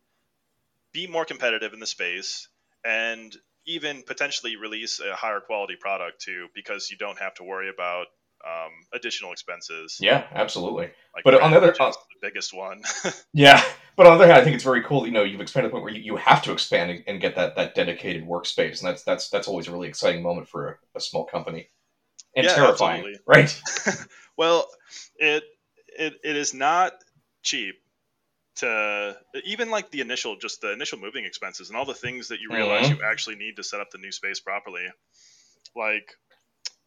[0.92, 2.48] be more competitive in the space
[2.84, 7.70] and even potentially release a higher quality product too, because you don't have to worry
[7.70, 8.08] about
[8.46, 9.98] um, additional expenses.
[10.00, 10.90] Yeah, absolutely.
[11.16, 12.84] Like But on the other- is the biggest one.
[13.34, 13.62] Yeah,
[13.96, 15.02] but on the other hand, I think it's very cool.
[15.02, 17.04] that, You know, you've expanded to the point where you, you have to expand and-
[17.08, 20.48] and get that, that dedicated workspace, and that's that's that's always a really exciting moment
[20.48, 21.70] for a, a small company,
[22.36, 23.20] and Yeah, terrifying, absolutely.
[23.28, 23.62] right?
[24.38, 24.68] Well,
[25.18, 25.44] it
[25.88, 26.94] it it is not
[27.44, 27.76] cheap
[28.58, 32.40] to even like the initial just the initial moving expenses and all the things that
[32.42, 32.98] you realize Mhm.
[33.00, 34.86] you actually need to set up the new space properly.
[35.76, 36.10] Like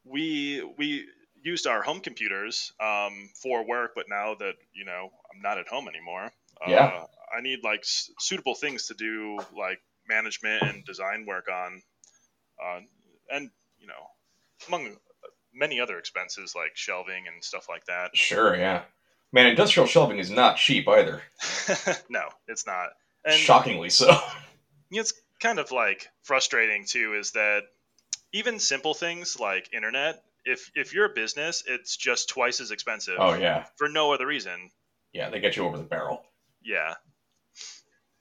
[0.04, 1.06] we we
[1.42, 5.68] used our home computers um, for work, but now that you know I'm not at
[5.68, 6.32] home anymore,
[6.66, 6.84] Yeah.
[6.86, 11.82] uh, I need like s- suitable things to do like management and design work on,
[12.62, 12.80] uh,
[13.30, 14.06] and you know
[14.66, 14.96] among
[15.54, 18.16] many other expenses like shelving and stuff like that.
[18.16, 18.82] Sure, yeah.
[19.32, 21.20] Man, industrial shelving is not cheap either.
[22.08, 22.88] no, it's not.
[23.24, 24.16] And Shockingly so.
[24.90, 27.62] it's kind of like frustrating too is that
[28.32, 33.16] even simple things like internet, if if you're a business, it's just twice as expensive
[33.18, 34.70] Oh yeah, for no other reason.
[35.12, 35.28] yeah.
[35.30, 36.24] They get you over the barrel.
[36.68, 36.94] Yeah.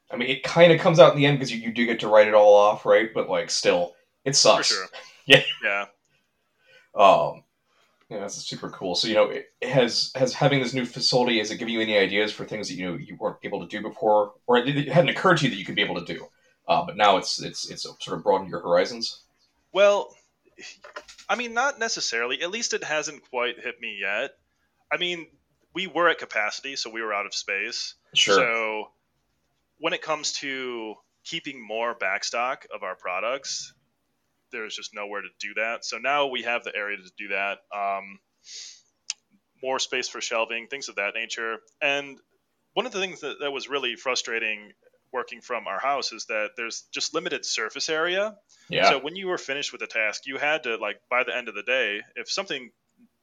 [0.10, 2.00] I mean, it kind of comes out in the end because you, you do get
[2.00, 3.10] to write it all off, right?
[3.14, 4.68] But like, still, it For sucks.
[4.68, 4.86] sure.
[5.30, 5.44] Yeah.
[5.62, 5.86] Yeah.
[6.96, 7.44] Um,
[8.10, 8.96] yeah, that's super cool.
[8.96, 11.40] So you know, it has has having this new facility.
[11.40, 13.68] Has it given you any ideas for things that you know you weren't able to
[13.68, 16.14] do before, or it it hadn't occurred to you that you could be able to
[16.14, 16.26] do?
[16.66, 19.24] Uh, but now it's it's it's sort of broadened your horizons.
[19.74, 20.16] Well,
[21.28, 22.42] I mean, not necessarily.
[22.42, 24.32] At least it hasn't quite hit me yet.
[24.90, 25.28] I mean,
[25.74, 27.96] we were at capacity, so we were out of space.
[28.18, 28.36] Sure.
[28.36, 28.92] So
[29.80, 33.74] when it comes to keeping more backstock of our products,
[34.52, 35.86] there's just nowhere to do that.
[35.86, 37.60] So now we have the area to do that.
[37.76, 38.20] Um,
[39.62, 41.58] more space for shelving, things of that nature.
[41.82, 42.18] And
[42.74, 44.72] one of the things that, that was really frustrating
[45.12, 48.36] working from our house is that there's just limited surface area.
[48.70, 48.90] yeah.
[48.90, 51.48] So when you were finished with a task, you had to like by the end
[51.48, 52.72] of the day, if something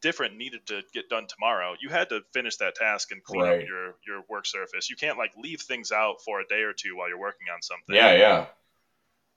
[0.05, 3.63] different needed to get done tomorrow, you had to finish that task and clean Right.
[3.63, 4.91] up your your work surface.
[4.91, 7.63] You can't like leave things out for a day or two while you're working on
[7.63, 7.95] something.
[7.97, 8.13] yeah.
[8.15, 8.47] Yeah.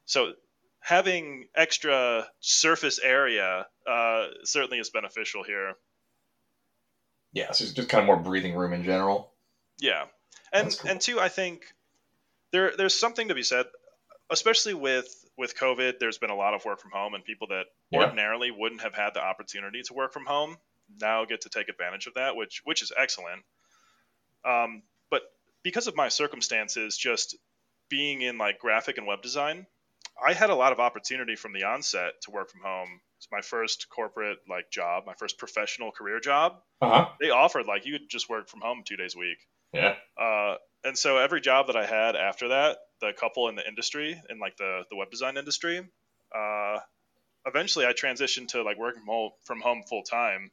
[0.05, 0.33] So
[0.81, 5.73] having extra surface area uh, certainly is beneficial here.
[7.33, 7.51] Yeah.
[7.53, 9.31] So it's just kind of more breathing room in general.
[9.79, 10.05] Yeah,
[10.51, 10.91] and cool.
[10.91, 11.61] and two, I think
[12.51, 13.65] there there's something to be said,
[14.29, 15.99] especially with with COVID.
[15.99, 17.99] There's been a lot of work from home, and people that Yeah.
[18.03, 20.57] ordinarily wouldn't have had the opportunity to work from home
[21.01, 23.43] now get to take advantage of that, which which is excellent.
[24.45, 25.21] Um, but
[25.63, 27.35] because of my circumstances, just
[27.89, 29.65] being in like graphic and web design,
[30.21, 33.01] I had a lot of opportunity from the onset to work from home.
[33.17, 36.61] It's my first corporate like job, my first professional career job.
[36.81, 37.09] Uh huh.
[37.19, 39.39] They offered like you could just work from home two days a week.
[39.73, 39.95] Yeah.
[40.19, 44.21] Uh, and so every job that I had after that, the couple in the industry,
[44.29, 45.81] in like the, the web design industry,
[46.35, 46.79] uh,
[47.45, 49.03] eventually I transitioned to like working
[49.45, 50.51] from home, full time.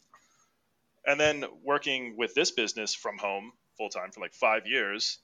[1.07, 5.19] And then working with this business from home full time for like five years.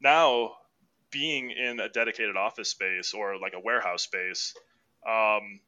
[0.00, 0.56] Now
[1.10, 4.54] being in a dedicated office space or like a warehouse space,
[5.08, 5.60] um,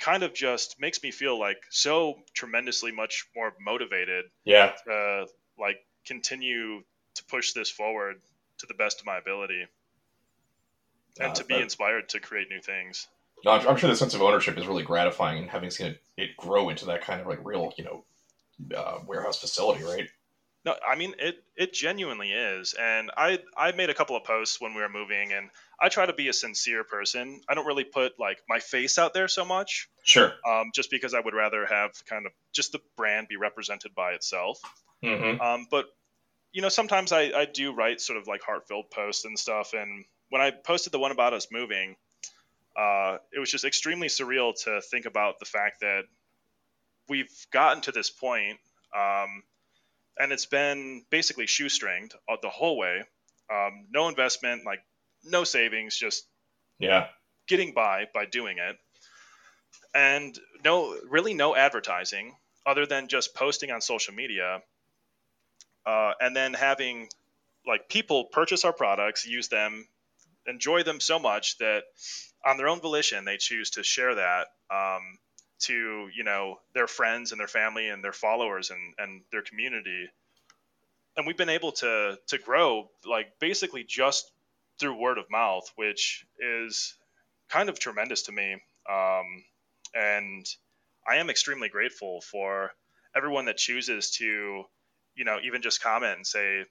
[0.00, 4.72] kind of just makes me feel like so tremendously much more motivated Yeah.
[4.90, 5.26] uh,
[5.58, 6.82] like continue
[7.14, 8.20] to push this forward
[8.58, 9.64] to the best of my ability
[11.20, 13.08] and Uh, to be that- inspired to create new things.
[13.44, 16.02] No, I'm, I'm sure the sense of ownership is really gratifying, and having seen it,
[16.16, 18.04] it grow into that kind of like real, you know,
[18.76, 20.08] uh, warehouse facility, right?
[20.64, 21.42] No, I mean it.
[21.56, 25.32] It genuinely is, and I I made a couple of posts when we were moving,
[25.32, 27.40] and I try to be a sincere person.
[27.48, 30.32] I don't really put like my face out there so much, Sure.
[30.46, 34.12] um, just because I would rather have kind of just the brand be represented by
[34.12, 34.60] itself.
[35.02, 35.40] Mm-hmm.
[35.40, 35.86] Um, but
[36.52, 39.72] you know, sometimes I, I do write sort of like heartfelt posts and stuff.
[39.72, 41.94] And when I posted the one about us moving,
[42.74, 46.04] uh, it was just extremely surreal to think about the fact that
[47.06, 48.58] we've gotten to this point,
[48.96, 49.42] um,
[50.18, 53.02] and it's been basically shoestringed uh, the whole way.
[53.52, 54.80] Um, no investment, like
[55.22, 56.24] no savings, just
[56.78, 57.08] Yeah.
[57.46, 58.78] getting by by doing it
[59.94, 64.62] and no really no advertising other than just posting on social media
[65.84, 67.08] uh, and then having
[67.66, 69.86] like people purchase our products use them
[70.46, 71.84] enjoy them so much that
[72.44, 75.18] on their own volition they choose to share that um,
[75.60, 80.08] to you know their friends and their family and their followers and and their community.
[81.16, 84.30] And we've been able to to grow like basically just
[84.78, 86.96] through word of mouth which is
[87.48, 88.56] kind of tremendous to me.
[88.90, 89.44] Um,
[89.94, 90.46] and
[91.06, 92.70] i am extremely grateful for
[93.14, 94.64] everyone that chooses to
[95.14, 96.64] you know even just comment and say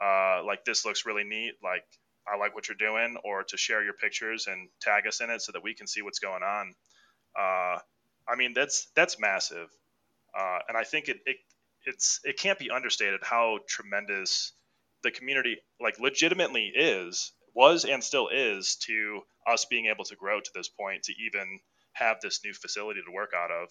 [0.00, 1.84] uh, like this looks really neat like
[2.32, 5.42] i like what you're doing or to share your pictures and tag us in it
[5.42, 6.74] so that we can see what's going on
[7.38, 7.78] uh,
[8.28, 9.68] I mean, that's that's massive,
[10.38, 11.36] uh, and I think it, it
[11.86, 14.52] it's it can't be understated how tremendous
[15.02, 20.40] the community like legitimately is was and still is to us being able to grow
[20.40, 21.60] to this point to even
[21.92, 23.68] have this new facility to work out of.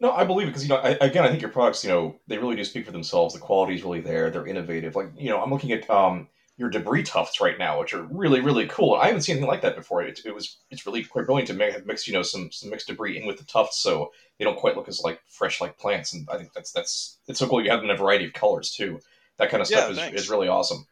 [0.00, 2.18] No, I believe it because you know, I, again, I think your products, you know,
[2.26, 3.34] they really do speak for themselves.
[3.34, 4.30] The quality is really there.
[4.30, 4.96] They're innovative.
[4.96, 8.40] Like, you know, I'm looking at um, your debris tufts right now, which are really
[8.40, 8.94] really cool.
[8.94, 10.02] I haven't seen anything like that before.
[10.02, 12.88] It, it was it's really quite brilliant to make, mix you know some some mixed
[12.88, 16.12] debris in with the tufts, so they don't quite look as like fresh like plants.
[16.12, 17.62] And I think that's that's it's so cool.
[17.62, 19.00] You have them in a variety of colors too.
[19.38, 20.86] That kind of stuff yeah, is, is really awesome.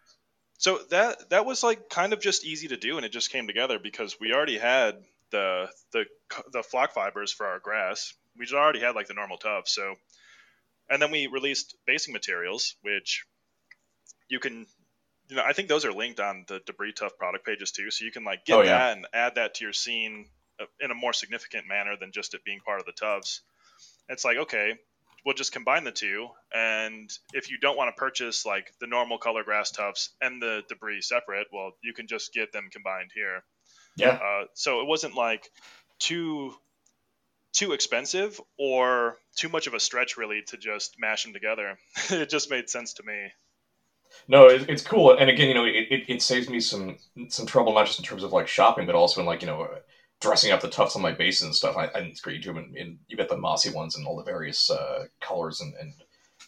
[0.59, 3.46] So that that was like kind of just easy to do, and it just came
[3.46, 4.96] together because we already had
[5.31, 6.05] the the
[6.53, 8.14] the flock fibers for our grass.
[8.37, 9.94] We just already had like the normal tufts, so
[10.90, 13.24] and then we released basing materials, which
[14.29, 14.66] you can
[15.28, 18.04] you know, I think those are linked on the debris Tuft product pages too, so
[18.04, 18.78] you can like get oh, yeah.
[18.78, 20.26] that and add that to your scene
[20.60, 23.40] uh, in a more significant manner than just it being part of the tufts.
[24.08, 24.74] It's like okay,
[25.24, 29.18] we'll just combine the two, and if you don't want to purchase like the normal
[29.18, 33.42] color grass tufts and the debris separate, well, you can just get them combined here.
[33.96, 34.18] Yeah.
[34.22, 35.50] Uh, so it wasn't like
[35.98, 36.52] too
[37.52, 41.78] too expensive or too much of a stretch really to just mash them together.
[42.10, 43.30] it just made sense to me
[44.29, 46.96] no, it, it's cool, and again, you know, it, it, it, saves me some
[47.29, 49.68] some trouble, not just in terms of like shopping, but also in like you know,
[50.20, 51.77] dressing up the tufts on my basin and stuff.
[51.77, 54.70] I, it's great you do and you get the mossy ones and all the various
[54.70, 55.92] uh, colors and, and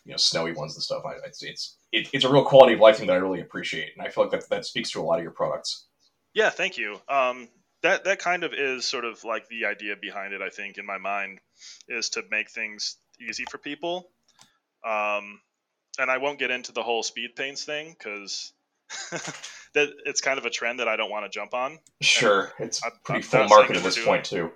[0.05, 1.05] you know, snowy ones and stuff.
[1.05, 3.93] I, it's it's it, it's a real quality of life thing that I really appreciate,
[3.97, 5.87] and I feel like that that speaks to a lot of your products.
[6.33, 7.01] Yeah, thank you.
[7.09, 7.49] Um,
[7.83, 10.43] that that kind of is sort of like the idea behind it.
[10.43, 11.41] I think in my mind
[11.89, 14.11] is to make things easy for people.
[14.87, 15.41] Um,
[15.99, 18.53] and I won't get into the whole speed paints thing because
[19.75, 21.79] that it's kind of a trend that I don't want to jump on.
[22.01, 24.51] Sure, and it's I'm, pretty I'm full market at this point too.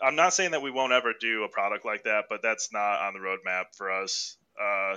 [0.00, 3.00] I'm not saying that we won't ever do a product like that, but that's not
[3.02, 4.36] on the roadmap for us.
[4.60, 4.96] Uh,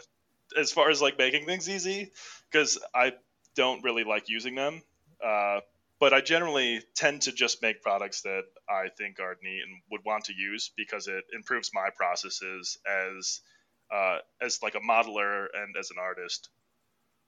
[0.58, 2.12] as far as like making things easy,
[2.52, 3.14] because I
[3.56, 4.82] don't really like using them.
[5.24, 5.60] Uh,
[6.00, 10.02] but I generally tend to just make products that I think are neat and would
[10.06, 13.40] want to use because it improves my processes as
[13.94, 16.50] uh, as like a modeler and as an artist.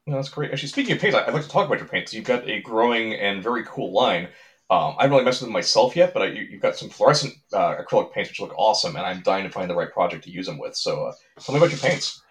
[0.06, 0.52] No, that's great.
[0.52, 2.13] Actually, speaking of paints, I'd like to talk about your paints.
[2.13, 4.30] You've got a growing and very cool line.
[4.70, 6.89] Um, I haven't really messed with them myself yet, but I, you, have got some
[6.89, 10.26] fluorescent uh, acrylic paints which look awesome, and I'm dying to find the right project
[10.26, 10.76] to use them with.
[10.76, 12.22] So, uh, tell me about your paints.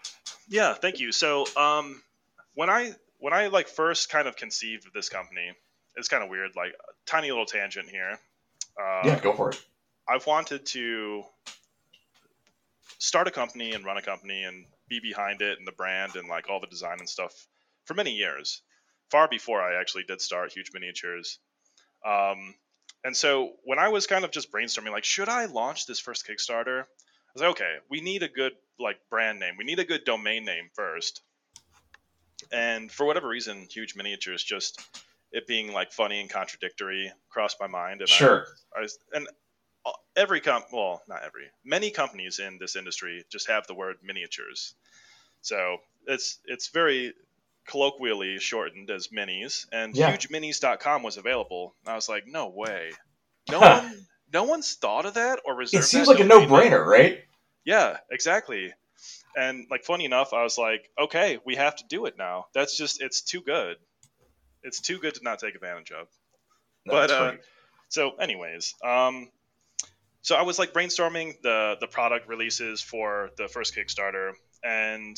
[0.49, 1.13] Yeah, thank you.
[1.13, 2.03] So, um,
[2.55, 5.51] when I when I like first kind of conceived of this company,
[5.97, 6.53] it's kind of weird.
[6.57, 6.75] Like,
[7.07, 8.19] tiny little tangent here.
[8.79, 9.63] Uh, yeah, go for it.
[10.09, 11.25] I've wanted to
[12.99, 16.29] start a company and run a company and be behind it and the brand and
[16.29, 17.47] like all the design and stuff
[17.85, 18.63] for many years,
[19.11, 21.39] far before I actually did start Huge Miniatures.
[22.05, 22.55] Um,
[23.05, 26.27] and so when I was kind of just brainstorming, like, should I launch this first
[26.27, 26.83] Kickstarter?
[26.83, 26.85] I
[27.35, 29.55] was like, okay, we need a good like brand name.
[29.59, 31.23] We need a good domain name first.
[32.53, 34.81] And for whatever reason, Huge Miniatures just
[35.33, 38.01] it being like funny and contradictory crossed my mind.
[38.01, 38.47] And sure.
[38.75, 39.29] I, I and
[40.17, 44.75] every comp well not every many companies in this industry just have the word miniatures.
[45.43, 47.13] So it's it's very
[47.67, 50.17] colloquially shortened as minis and yeah.
[50.17, 52.91] hugeminis.com was available i was like no way.
[53.49, 57.21] No one no one's thought of that or reserved it seems like a no-brainer right?
[57.65, 58.73] Yeah exactly.
[59.37, 62.47] And like funny enough i was like okay we have to do it now.
[62.55, 63.77] That's just it's too good.
[64.65, 66.09] It's too good to not take advantage of.
[66.87, 67.33] No, but uh,
[67.89, 69.29] so anyways um
[70.27, 74.33] so I was like brainstorming the the product releases for the first Kickstarter,
[74.65, 75.17] and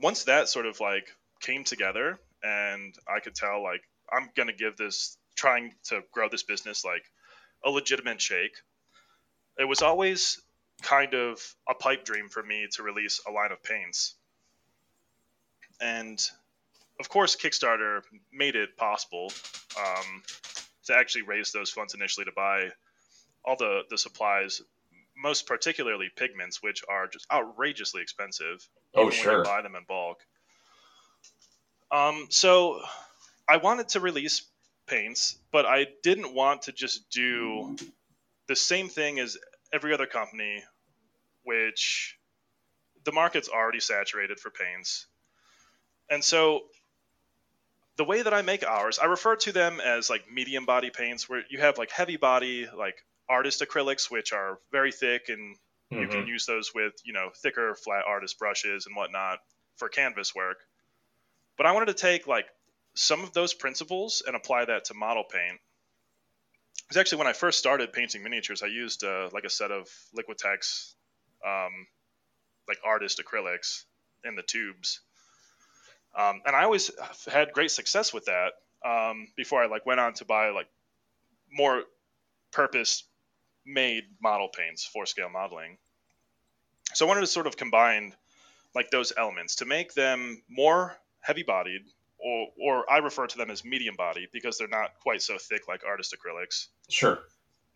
[0.00, 1.08] once that sort of like
[1.40, 3.80] came together, and I could tell like
[4.12, 7.02] I'm gonna give this trying to grow this business like
[7.64, 8.54] a legitimate shake.
[9.58, 10.40] It was always
[10.80, 14.14] kind of a pipe dream for me to release a line of paints.
[15.80, 16.20] And
[17.00, 19.32] of course, Kickstarter made it possible
[19.76, 20.22] um,
[20.84, 22.70] to actually raise those funds initially to buy
[23.44, 24.62] all the the supplies,
[25.16, 28.66] most particularly pigments, which are just outrageously expensive.
[28.94, 29.44] Oh, sure.
[29.44, 30.18] buy them in bulk.
[31.90, 32.80] Um, so
[33.48, 34.42] I wanted to release
[34.86, 37.76] paints, but I didn't want to just do
[38.46, 39.36] the same thing as
[39.72, 40.62] every other company,
[41.44, 42.18] which
[43.04, 45.06] the market's already saturated for paints.
[46.10, 46.62] And so
[47.96, 51.28] the way that I make ours, I refer to them as like medium body paints,
[51.28, 55.56] where you have like heavy body, like artist acrylics, which are very thick, and
[55.92, 56.02] mm-hmm.
[56.02, 56.28] you can mm-hmm.
[56.28, 59.38] use those with you know thicker flat artist brushes and whatnot
[59.76, 60.58] for canvas work.
[61.56, 62.46] But I wanted to take like
[62.94, 65.58] some of those principles and apply that to model paint.
[66.82, 69.88] Because actually, when I first started painting miniatures, I used uh, like a set of
[70.16, 70.94] Liquitex,
[71.46, 71.86] um,
[72.66, 73.84] like artist acrylics
[74.24, 75.00] in the tubes,
[76.16, 76.90] um, and I always
[77.30, 78.52] had great success with that.
[78.84, 80.68] Um, before I like went on to buy like
[81.52, 81.82] more
[82.52, 83.04] purpose
[83.68, 85.76] made model paints for scale modeling.
[86.94, 88.14] So I wanted to sort of combine
[88.74, 91.82] like those elements to make them more heavy bodied
[92.18, 95.68] or, or I refer to them as medium bodied because they're not quite so thick
[95.68, 96.66] like artist acrylics.
[96.88, 97.18] Sure.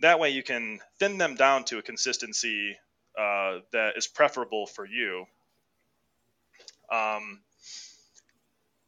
[0.00, 2.76] That way you can thin them down to a consistency
[3.16, 5.26] uh, that is preferable for you.
[6.90, 7.40] Um,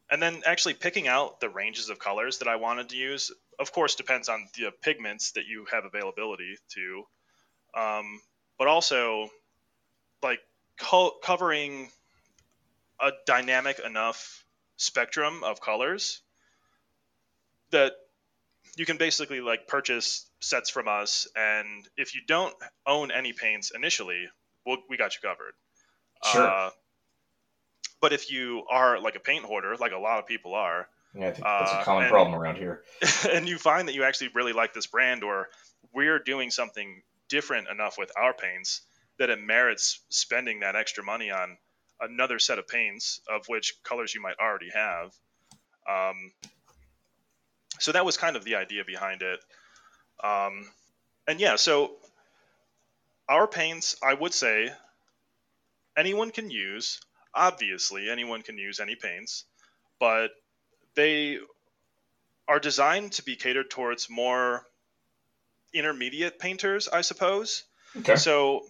[0.09, 3.71] and then actually picking out the ranges of colors that I wanted to use, of
[3.71, 7.03] course, depends on the pigments that you have availability to,
[7.75, 8.21] um,
[8.57, 9.29] but also
[10.23, 10.39] like
[10.79, 11.89] co- covering
[12.99, 14.43] a dynamic enough
[14.77, 16.21] spectrum of colors
[17.71, 17.93] that
[18.77, 22.53] you can basically like purchase sets from us and if you don't
[22.85, 24.25] own any paints initially
[24.65, 25.53] we'll, we got you covered
[26.25, 26.47] sure.
[26.47, 26.69] Uh,
[28.01, 31.27] but if you are like a paint hoarder like a lot of people are yeah,
[31.27, 32.83] I think that's a uh, common uh, and, problem around here
[33.31, 35.49] and you find that you actually really like this brand or
[35.93, 38.81] we're doing something different enough with our paints
[39.17, 41.57] that it merits spending that extra money on
[42.01, 45.13] another set of paints of which colors you might already have.
[45.89, 46.31] Um,
[47.79, 49.39] so that was kind of the idea behind it.
[50.23, 50.65] Um,
[51.27, 51.91] and yeah, so
[53.27, 54.69] our paints, I would say,
[55.97, 56.99] anyone can use.
[57.33, 59.45] Obviously, anyone can use any paints,
[59.99, 60.31] but
[60.95, 61.39] they
[62.47, 64.65] are designed to be catered towards more
[65.73, 67.63] intermediate painters, I suppose.
[67.97, 68.15] Okay.
[68.15, 68.65] So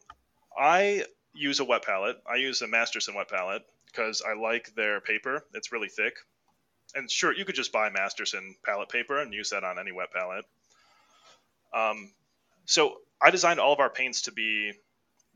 [0.57, 2.17] I use a wet palette.
[2.29, 5.43] I use a Masterson wet palette because I like their paper.
[5.53, 6.15] It's really thick.
[6.95, 10.11] And sure, you could just buy Masterson palette paper and use that on any wet
[10.13, 10.45] palette.
[11.73, 12.11] Um,
[12.65, 14.71] so I designed all of our paints to be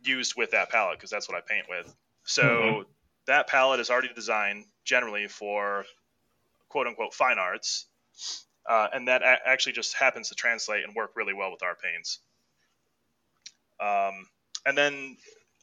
[0.04, 1.94] used with that palette because that's what I paint with.
[2.24, 2.82] So mm-hmm.
[3.28, 5.86] that palette is already designed generally for
[6.70, 7.86] quote unquote fine arts.
[8.68, 11.76] Uh, and that a- actually just happens to translate and work really well with our
[11.76, 12.20] paints.
[13.80, 14.28] Um,
[14.66, 15.18] and then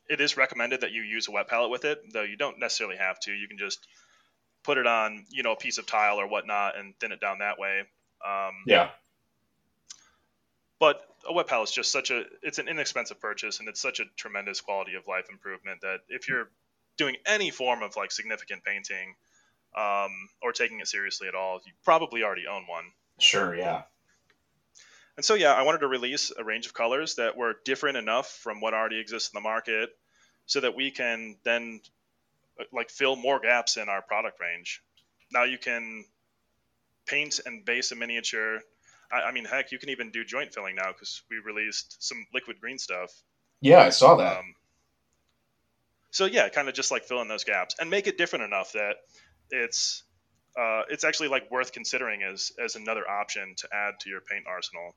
[0.09, 2.96] it is recommended that you use a wet palette with it, though you don't necessarily
[2.96, 3.32] have to.
[3.32, 3.86] You can just
[4.62, 7.38] put it on, you know, a piece of tile or whatnot and thin it down
[7.38, 7.80] that way.
[8.26, 8.90] Um, yeah.
[10.78, 14.00] But a wet palette is just such a it's an inexpensive purchase and it's such
[14.00, 16.50] a tremendous quality of life improvement that if you're
[16.96, 19.14] doing any form of like significant painting
[19.77, 20.11] um,
[20.43, 22.85] or taking it seriously at all, you probably already own one.
[23.18, 23.83] Sure, yeah.
[25.16, 28.29] And so, yeah, I wanted to release a range of colors that were different enough
[28.29, 29.91] from what already exists in the market
[30.45, 31.81] so that we can then
[32.61, 34.83] uh, like fill more gaps in our product range.
[35.33, 36.05] Now you can
[37.07, 38.61] paint and base a miniature.
[39.11, 42.27] I, I mean, heck, you can even do joint filling now because we released some
[42.35, 43.11] liquid green stuff.
[43.61, 44.39] Yeah, I saw that.
[44.39, 44.55] Um,
[46.11, 48.72] so yeah, kind of just like fill in those gaps and make it different enough
[48.72, 48.97] that
[49.51, 50.05] it's
[50.59, 54.44] uh, it's actually like worth considering as as another option to add to your paint
[54.47, 54.94] arsenal.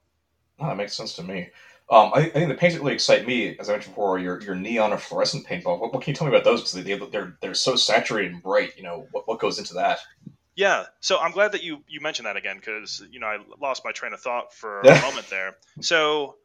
[0.60, 1.50] Oh, that makes sense to me.
[1.92, 4.42] Um, I, I, think the paints that really excite me, as I mentioned before, your
[4.42, 5.80] your neon or fluorescent paintball.
[5.80, 6.62] What, what can you tell me about those?
[6.62, 8.78] Because they, they're they're so saturated and bright.
[8.78, 10.00] You know what what goes into that?
[10.56, 13.84] Yeah, so I'm glad that you you mentioned that again because you know I lost
[13.84, 15.56] my train of thought for a moment there.
[15.82, 16.36] So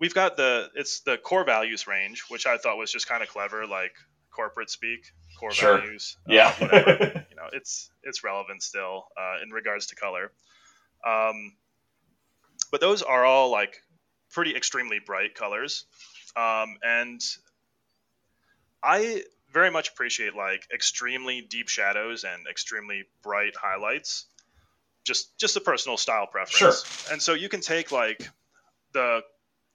[0.00, 3.28] we've got the it's the core values range, which I thought was just kind of
[3.28, 3.94] clever, like
[4.34, 5.78] corporate speak, core sure.
[5.78, 6.16] values.
[6.28, 6.54] Uh, yeah,
[7.30, 10.32] you know, it's it's relevant still uh, in regards to color.
[11.06, 11.54] Um,
[12.70, 13.76] but those are all like
[14.30, 15.84] pretty extremely bright colors,
[16.36, 17.20] um, and
[18.82, 19.22] I
[19.52, 24.26] very much appreciate like extremely deep shadows and extremely bright highlights.
[25.04, 26.84] Just just a personal style preference.
[26.84, 27.12] Sure.
[27.12, 28.28] And so you can take like
[28.92, 29.20] the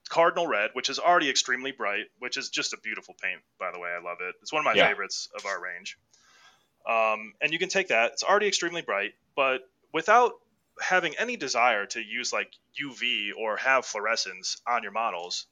[0.10, 3.80] cardinal red, which is already extremely bright, which is just a beautiful paint, by the
[3.80, 3.89] way.
[3.89, 4.36] I love it.
[4.41, 4.88] It's one of my yeah.
[4.88, 5.97] favorites of our range.
[6.88, 8.14] Um, and you can take that.
[8.14, 9.62] It's already extremely bright, but
[9.93, 10.34] without
[10.82, 12.51] having any desire to use like
[12.82, 15.45] UV or have fluorescence on your models,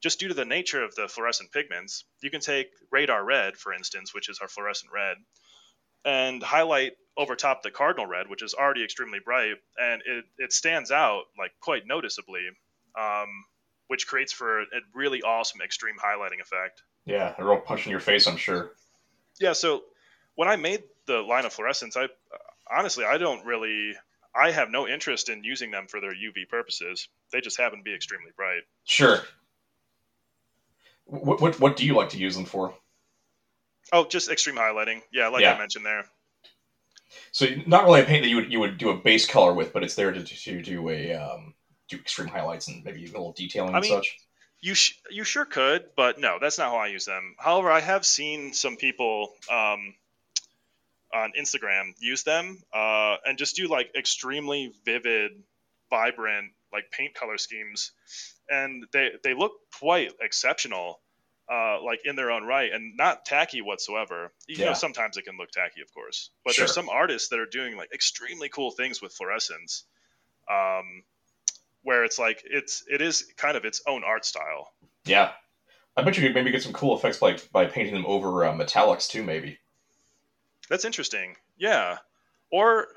[0.00, 3.72] just due to the nature of the fluorescent pigments, you can take radar red, for
[3.72, 5.16] instance, which is our fluorescent red,
[6.04, 10.52] and highlight over top the cardinal red, which is already extremely bright, and it, it
[10.52, 12.42] stands out like quite noticeably.
[12.98, 13.28] Um,
[13.88, 16.82] which creates for a really awesome extreme highlighting effect.
[17.04, 18.72] Yeah, a real punch in your face, I'm sure.
[19.40, 19.82] Yeah, so
[20.34, 22.08] when I made the line of fluorescents, I
[22.70, 23.94] honestly I don't really
[24.34, 27.08] I have no interest in using them for their UV purposes.
[27.32, 28.62] They just happen to be extremely bright.
[28.84, 29.20] Sure.
[31.04, 32.74] What what, what do you like to use them for?
[33.92, 35.02] Oh, just extreme highlighting.
[35.12, 35.54] Yeah, like Yeah.
[35.54, 36.04] I mentioned there.
[37.32, 39.72] So not really a paint that you would you would do a base color with,
[39.72, 41.53] but it's there to, to do a um,
[41.88, 44.18] do extreme highlights and maybe a little detailing I and such.
[44.60, 47.36] You sh- you sure could, but no, that's not how I use them.
[47.38, 49.94] However, I have seen some people um,
[51.12, 55.32] on Instagram use them uh, and just do like extremely vivid,
[55.90, 57.92] vibrant like paint color schemes,
[58.48, 61.00] and they they look quite exceptional,
[61.52, 64.32] uh, like in their own right, and not tacky whatsoever.
[64.48, 64.64] You Yeah.
[64.66, 66.64] know, sometimes it can look tacky, of course, but Sure.
[66.64, 69.84] there's some artists that are doing like extremely cool things with fluorescence.
[70.50, 71.04] Um,
[71.84, 74.72] where it's like it's it is kind of its own art style.
[75.04, 75.30] Yeah,
[75.96, 78.52] I bet you could maybe get some cool effects by by painting them over uh,
[78.52, 79.58] metallics too, maybe.
[80.68, 81.36] That's interesting.
[81.56, 81.98] Yeah.
[82.50, 82.88] Or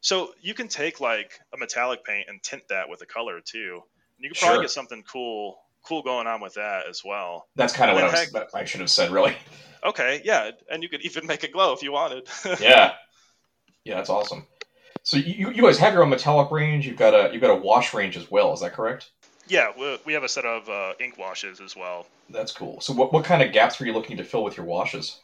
[0.00, 3.80] so you can take like a metallic paint and tint that with a color too.
[4.16, 4.62] And you could probably Sure.
[4.62, 7.46] get something cool cool going on with that as well.
[7.54, 9.36] That's kind of And what I, was, I should have said, really.
[9.84, 12.28] Okay, yeah, and you could even make it glow if you wanted.
[12.60, 12.94] yeah,
[13.84, 14.44] yeah, that's awesome.
[15.06, 16.86] So you, you guys have your own metallic range.
[16.86, 18.52] You've got a you've got a wash range as well.
[18.52, 19.10] Is that correct?
[19.48, 22.06] yeah, we, we have a set of uh, ink washes as well.
[22.30, 22.80] That's cool.
[22.80, 25.20] So what, what kind of gaps were you looking to fill with your washes?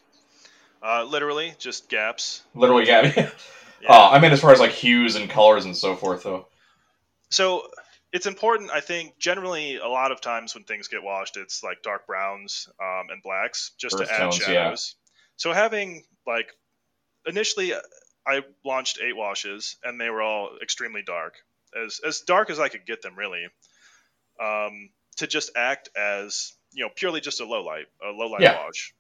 [0.83, 2.43] Uh, literally just gaps.
[2.55, 3.31] Literally, yeah.
[3.83, 3.95] Yeah.
[3.95, 6.47] Uh, I mean, as far as like hues and colors and so forth, though.
[7.31, 7.67] So
[8.13, 9.19] it's important, I think.
[9.19, 13.21] Generally, a lot of times when things get washed, it's like dark browns um, and
[13.25, 14.47] blacks, just Earth to add tones, yeah.
[14.47, 14.95] shadows.
[15.35, 16.53] So having like
[17.27, 17.73] initially,
[18.27, 21.35] I launched eight washes, and they were all extremely dark,
[21.77, 23.47] as as dark as I could get them, really,
[24.41, 28.43] um, to just act as you know purely just a low light, a low light
[28.43, 28.57] Yeah.
[28.57, 28.95] wash.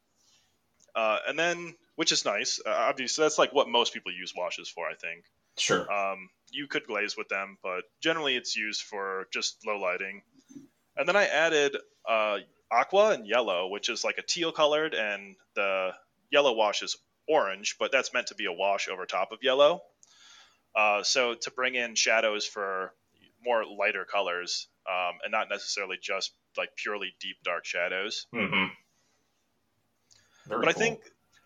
[0.94, 2.60] Uh, and then, which is nice.
[2.64, 5.24] Uh, obviously, that's like what most people use washes for, I think.
[5.56, 5.90] Sure.
[5.90, 10.22] Um, you could glaze with them, but generally it's used for just low lighting.
[10.96, 11.76] And then I added
[12.08, 12.38] uh,
[12.70, 15.92] aqua and yellow, which is like a teal colored, and the
[16.30, 16.96] yellow wash is
[17.32, 19.82] orange, but that's meant to be a wash over top of yellow.
[20.74, 22.92] Uh, so to bring in shadows for
[23.44, 28.26] more lighter colors, um, and not necessarily just like purely deep dark shadows.
[28.34, 28.72] Mm-hmm.
[30.48, 31.00] But I think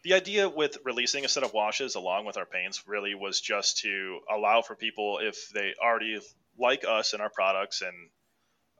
[0.04, 3.78] the idea with releasing a set of washes along with our paints really was just
[3.78, 6.18] to allow for people if they already
[6.58, 8.10] like us and our products and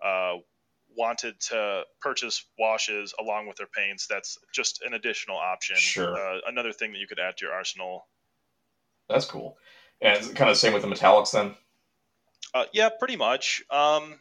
[0.05, 0.41] uh,
[0.97, 5.77] wanted to purchase washes along with their paints, that's just an additional option.
[5.77, 6.17] Sure.
[6.17, 8.07] Uh, another thing that you could add to your arsenal.
[9.09, 9.57] that's cool.
[10.01, 11.55] And it's kind of the same with the metallics then.
[12.55, 13.63] Uh, yeah, pretty much.
[13.71, 14.19] Um,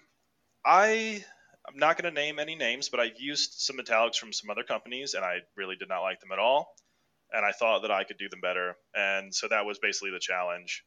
[0.66, 1.24] I
[1.68, 4.64] I'm not going to name any names, but I've used some metallics from some other
[4.64, 6.76] companies, and I really did not like them at all.
[7.32, 10.20] And I thought that I could do them better, and so that was basically the
[10.20, 10.86] challenge.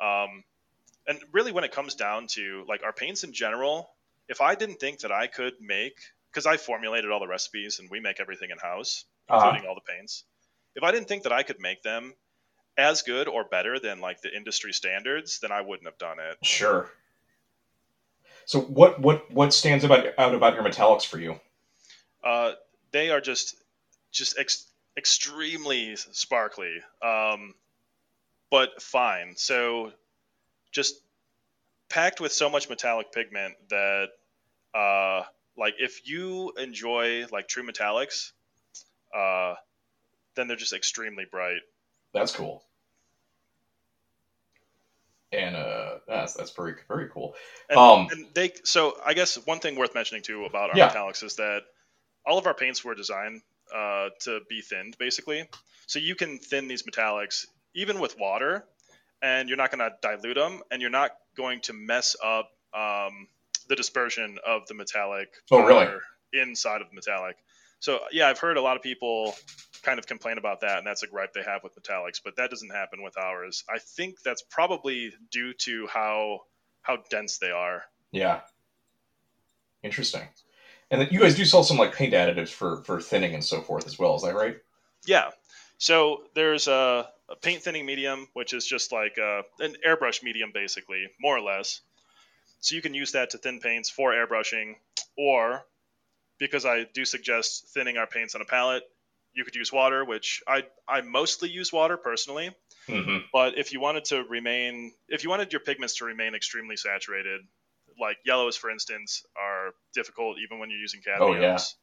[0.00, 0.42] Um,
[1.06, 3.88] and really, when it comes down to like our paints in general,
[4.30, 5.98] if I didn't think that I could make,
[6.30, 9.44] because I formulated all the recipes and we make everything in house, Uh-huh.
[9.44, 10.24] including all the paints.
[10.76, 12.14] If I didn't think that I could make them
[12.78, 16.38] as good or better than like the industry standards, then I wouldn't have done it.
[16.46, 16.88] Sure.
[18.46, 21.38] So what what what stands about out about your metallics for you?
[22.22, 22.52] Uh,
[22.92, 23.56] they are just
[24.12, 24.66] just ex-
[24.96, 27.54] extremely sparkly, um,
[28.50, 29.34] but fine.
[29.36, 29.92] So
[30.72, 31.00] just
[31.88, 34.08] packed with so much metallic pigment that
[34.74, 35.22] uh,
[35.56, 38.32] like if you enjoy like true metallics,
[39.14, 39.54] uh,
[40.34, 41.60] then they're just extremely bright.
[42.12, 42.62] That's cool.
[45.32, 47.34] And uh, that's that's very very cool.
[47.68, 50.88] And, Um, and they so I guess one thing worth mentioning too about our Yeah.
[50.88, 51.62] metallics is that
[52.26, 53.42] all of our paints were designed
[53.72, 55.48] uh, to be thinned basically.
[55.86, 58.64] So you can thin these metallics even with water,
[59.22, 63.28] and you're not going to dilute them, and you're not going to mess up um,
[63.70, 65.86] the dispersion of the metallic Oh, really?
[66.34, 67.36] inside of the metallic.
[67.78, 69.34] So yeah, I've heard a lot of people
[69.82, 72.20] kind of complain about that, and that's a gripe they have with metallics.
[72.22, 73.64] But that doesn't happen with ours.
[73.72, 76.40] I think that's probably due to how
[76.82, 77.84] how dense they are.
[78.12, 78.40] Yeah.
[79.82, 80.22] Interesting.
[80.90, 83.62] And then you guys do sell some like paint additives for for thinning and so
[83.62, 84.16] forth as well.
[84.16, 84.56] Is that right?
[85.06, 85.30] Yeah.
[85.78, 90.50] So there's a, a paint thinning medium, which is just like uh an airbrush medium,
[90.52, 91.80] basically, more or less.
[92.60, 94.76] So you can use that to thin paints for airbrushing,
[95.16, 95.64] or
[96.38, 98.82] because I do suggest thinning our paints on a palette,
[99.32, 102.50] you could use water, which I I mostly use water personally.
[102.88, 103.18] Mm-hmm.
[103.32, 107.42] But if you wanted to remain, if you wanted your pigments to remain extremely saturated,
[108.00, 111.54] like yellows, for instance, are difficult even when you're using Oh, yeah.
[111.54, 111.74] cadmiums.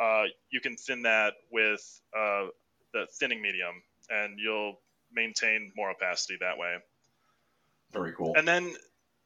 [0.00, 2.46] uh, you can thin that with uh,
[2.92, 4.78] the thinning medium, and you'll
[5.12, 6.76] maintain more opacity that way.
[7.92, 8.34] Very cool.
[8.36, 8.74] And then,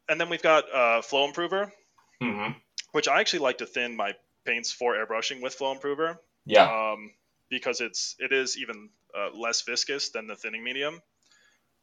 [0.09, 1.73] and then we've got uh, flow improver,
[2.21, 2.49] hmm
[2.93, 4.15] which I actually like to thin my
[4.47, 6.19] paints for airbrushing with flow improver.
[6.47, 6.93] Yeah.
[6.93, 7.13] um,
[7.51, 11.01] because it's it is even uh, less viscous than the thinning medium.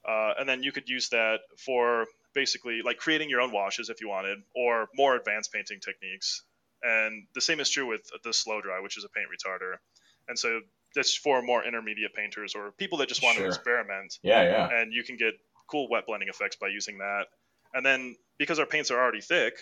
[0.07, 4.01] Uh, and then you could use that for basically like creating your own washes if
[4.01, 6.43] you wanted, or more advanced painting techniques.
[6.83, 9.77] And the same is true with the slow dry, which is a paint retarder.
[10.27, 10.61] And so
[10.95, 13.45] that's for more intermediate painters or people that just want Sure.
[13.47, 14.19] to experiment.
[14.23, 14.43] yeah.
[14.43, 14.69] Yeah.
[14.71, 15.33] And you can get
[15.67, 17.25] cool wet blending effects by using that.
[17.75, 19.53] And then because our paints are already thick,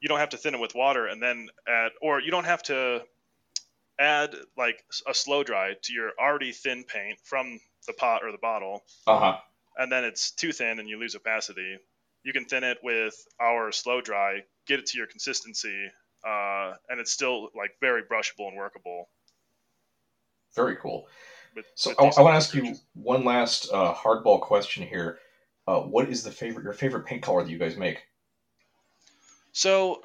[0.00, 2.62] you don't have to thin it with water and then add, or you don't have
[2.64, 3.02] to
[3.98, 8.38] add like a slow dry to your already thin paint from the pot or the
[8.38, 9.36] bottle, Uh huh.
[9.76, 11.76] and then it's too thin and you lose opacity.
[12.24, 15.90] You can thin it with our slow dry, get it to your consistency,
[16.24, 19.08] uh, and it's still like very brushable and workable.
[20.54, 21.08] Very cool.
[21.56, 25.18] With, So with I, I want to ask you one last uh, hardball question here.
[25.66, 28.02] Uh, what is the favorite your favorite paint color that you guys make?
[29.52, 30.02] So,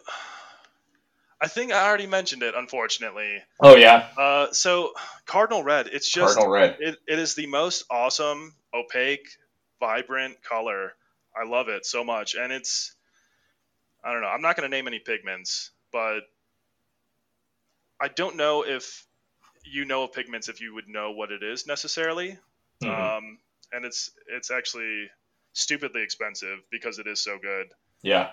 [1.41, 3.41] I think I already mentioned it, unfortunately.
[3.60, 4.93] Oh yeah, Uh, so
[5.26, 6.78] Cardinal Red, it's just Cardinal red.
[6.80, 9.28] it, it is the most awesome, opaque,
[9.80, 10.93] vibrant color.
[11.36, 12.95] I love it so much, and it's
[14.03, 14.28] I don't know.
[14.28, 16.22] I'm not going to name any pigments, but
[17.99, 19.05] I don't know if
[19.64, 22.38] you know of pigments if you would know what it is necessarily.
[22.82, 23.18] Mhm.
[23.18, 23.39] Um,
[23.72, 25.10] and it's it's actually
[25.58, 27.68] stupidly expensive because it is so good.
[28.01, 28.30] yeah.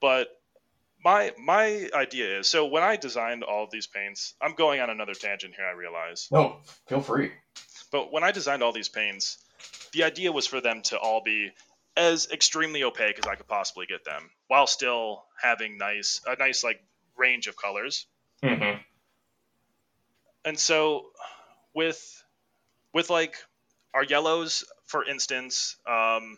[0.00, 0.28] But
[1.02, 4.90] my my idea is so when I designed all of these paints, I'm going on
[4.90, 5.64] another tangent here.
[5.66, 6.28] I realize.
[6.30, 7.32] No, feel free.
[7.90, 9.38] But when I designed all these paints,
[9.92, 11.50] the idea was for them to all be
[11.96, 16.62] as extremely opaque as I could possibly get them, while still having nice a nice
[16.62, 16.82] like
[17.16, 18.06] range of colors.
[18.42, 18.76] hmm
[20.44, 21.06] And so
[21.74, 22.22] with
[22.92, 23.36] with like
[23.94, 26.36] our yellows, for instance, um,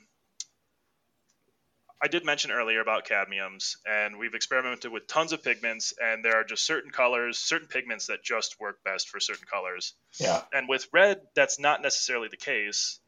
[2.01, 6.36] I did mention earlier about cadmiums, and we've experimented with tons of pigments, and there
[6.36, 9.94] are just certain colors, certain pigments that just work best for certain colors.
[10.20, 10.42] Yeah.
[10.53, 13.01] And with red, that's not necessarily the case.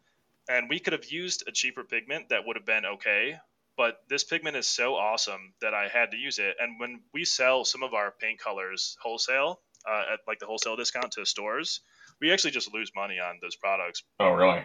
[0.48, 3.36] And we could have used a cheaper pigment that would have been okay,
[3.76, 6.56] but this pigment is so awesome that I had to use it.
[6.58, 10.76] And when we sell some of our paint colors wholesale, uh, at like the wholesale
[10.76, 11.80] discount to stores,
[12.20, 14.02] we actually just lose money on those products.
[14.18, 14.64] Oh really?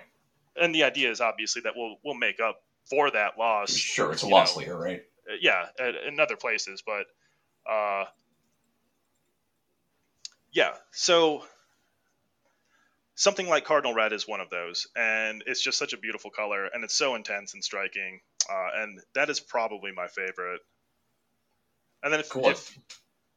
[0.56, 3.72] And the idea is obviously that we'll we'll make up for that loss.
[3.72, 5.04] Sure, it's a loss know, leader, right?
[5.30, 5.66] uh, yeah,
[6.08, 7.06] in other places, but
[7.72, 8.06] uh,
[10.52, 10.74] yeah.
[10.92, 11.44] So
[13.16, 16.66] something like cardinal red is one of those, and it's just such a beautiful color,
[16.66, 20.62] and it's so intense and striking, uh, and that is probably my favorite.
[22.04, 22.50] And then if, Cool.
[22.50, 22.78] if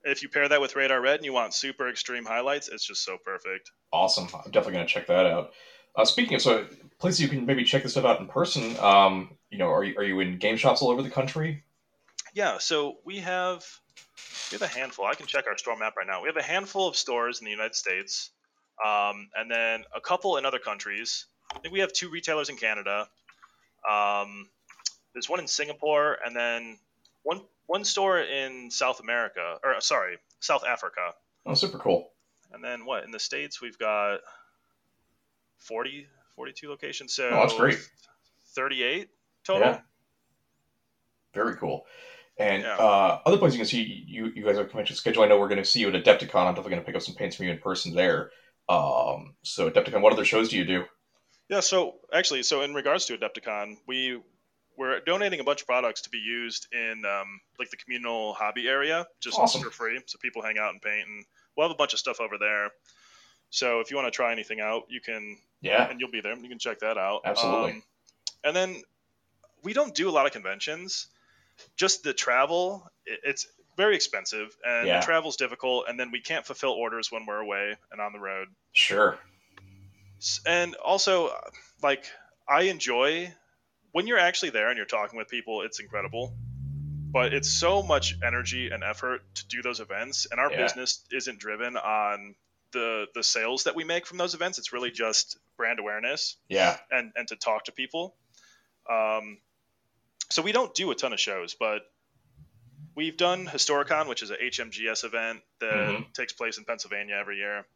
[0.05, 3.03] if you pair that with radar red and you want super extreme highlights, it's just
[3.05, 3.71] so perfect.
[3.93, 4.29] Awesome.
[4.35, 5.53] I'm definitely gonna check that out.
[5.99, 6.65] Uh, speaking of so
[7.01, 8.79] places you can maybe check this stuff out in person.
[8.79, 11.65] Um, you know, are you are you in game shops all over the country?
[12.35, 13.67] Yeah, so we have
[14.53, 15.07] we have a handful.
[15.07, 16.23] I can check our store map right now.
[16.23, 18.31] We have a handful of stores in the United States,
[18.85, 21.27] um, and then a couple in other countries.
[21.53, 23.09] I think we have two retailers in Canada.
[23.89, 24.49] Um,
[25.15, 26.79] there's one in Singapore, and then
[27.25, 31.15] one one store in South America, or sorry, South Africa.
[31.45, 32.11] Oh, super cool.
[32.53, 34.21] And then what in the states we've got
[35.59, 37.15] 40, 42 locations.
[37.15, 37.79] So Oh, that's great.
[38.55, 39.09] 38
[39.45, 39.69] total.
[39.69, 39.81] Yeah.
[41.35, 41.87] Very cool.
[42.39, 42.77] And Yeah.
[42.77, 45.23] uh, other places you can see you you guys have a convention schedule.
[45.25, 46.47] I know we're going to see you at Adepticon.
[46.47, 48.31] I'm definitely going to pick up some paints from you in person there.
[48.69, 50.85] Um, so Adepticon, what other shows do you do?
[51.49, 54.21] Yeah, so actually, so in regards to Adepticon, we
[54.77, 58.69] we're donating a bunch of products to be used in um, like the communal hobby
[58.69, 59.63] area, just Awesome.
[59.63, 61.25] for free, so people hang out and paint, and
[61.57, 62.71] we'll have a bunch of stuff over there.
[63.51, 65.89] So if you want to try anything out, you can, Yeah.
[65.91, 66.37] and you'll be there.
[66.37, 67.23] You can check that out.
[67.25, 67.73] Absolutely.
[67.73, 67.83] Um,
[68.45, 68.83] and then
[69.63, 71.09] we don't do a lot of conventions.
[71.77, 73.47] Just the travel, it, it's
[73.77, 75.01] very expensive, and Yeah.
[75.01, 75.87] the travel's difficult.
[75.89, 78.49] And then we can't fulfill orders when we're away and on the road.
[78.73, 79.19] Sure.
[80.47, 81.41] And also uh,
[81.83, 82.05] like
[82.49, 83.33] i enjoy
[83.93, 86.33] when you're actually there and you're talking with people it's incredible
[87.13, 90.63] but it's so much energy and effort to do those events and our Yeah.
[90.63, 92.35] business isn't driven on
[92.73, 96.77] the the sales that we make from those events it's really just brand awareness Yeah.
[96.91, 98.15] and and to talk to people
[98.91, 99.39] um
[100.31, 101.83] so we don't do a ton of shows but
[102.95, 106.13] we've done historicon which is a hmgs event that Mhm.
[106.15, 107.67] takes place in pennsylvania every year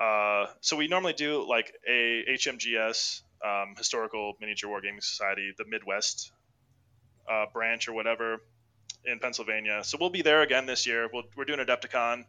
[0.00, 6.32] uh, so we normally do like a hmgs um, historical miniature wargaming society the midwest
[7.28, 8.40] uh, branch or whatever
[9.04, 9.82] in Pennsylvania.
[9.82, 11.08] So we'll be there again this year.
[11.12, 12.24] we we are doing Adepticon.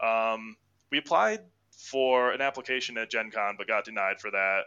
[0.00, 0.56] Um,
[0.90, 1.40] we applied
[1.76, 4.62] for an application at Gen Con, but got denied for that.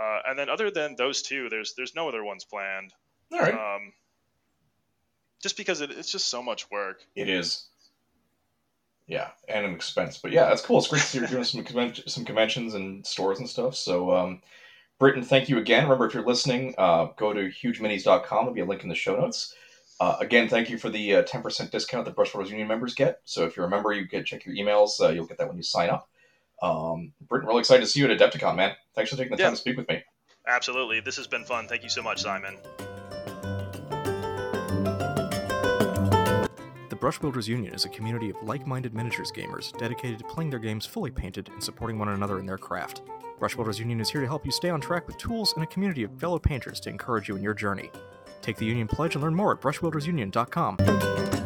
[0.00, 2.92] Uh, and then other than those two, there's there's no other ones planned.
[3.32, 3.54] All right.
[3.54, 3.92] Um,
[5.42, 7.02] just because it, it's just so much work.
[7.14, 7.68] It is.
[9.06, 10.78] Yeah, and an expense, but yeah, that's cool.
[10.78, 11.64] It's great to see you're doing some
[12.06, 13.74] some conventions and stores and stuff.
[13.74, 14.42] So, um,
[14.98, 15.84] Britton, thank you again.
[15.84, 18.38] Remember, if you're listening, uh, go to hugeminis.com.
[18.44, 19.54] There'll be a link in the show notes.
[20.00, 23.20] Uh, again, thank you for the uh, 10% discount that Brush Brushwellers Union members get.
[23.24, 25.00] So if you're a member, you can check your emails.
[25.00, 26.08] Uh, you'll get that when you sign up.
[26.62, 28.74] Um, Britton, really excited to see you at Adepticon, man.
[28.94, 29.46] Thanks for taking the yeah.
[29.46, 30.02] time to speak with me.
[30.46, 31.00] Absolutely.
[31.00, 31.66] This has been fun.
[31.66, 32.56] Thank you so much, Simon.
[36.88, 40.50] The Brush Builders Union is a community of like minded miniatures gamers dedicated to playing
[40.50, 43.02] their games fully painted and supporting one another in their craft.
[43.38, 45.66] Brush Builders Union is here to help you stay on track with tools and a
[45.66, 47.90] community of fellow painters to encourage you in your journey.
[48.42, 51.37] Take the Union Pledge and learn more at brushbuildersunion.com.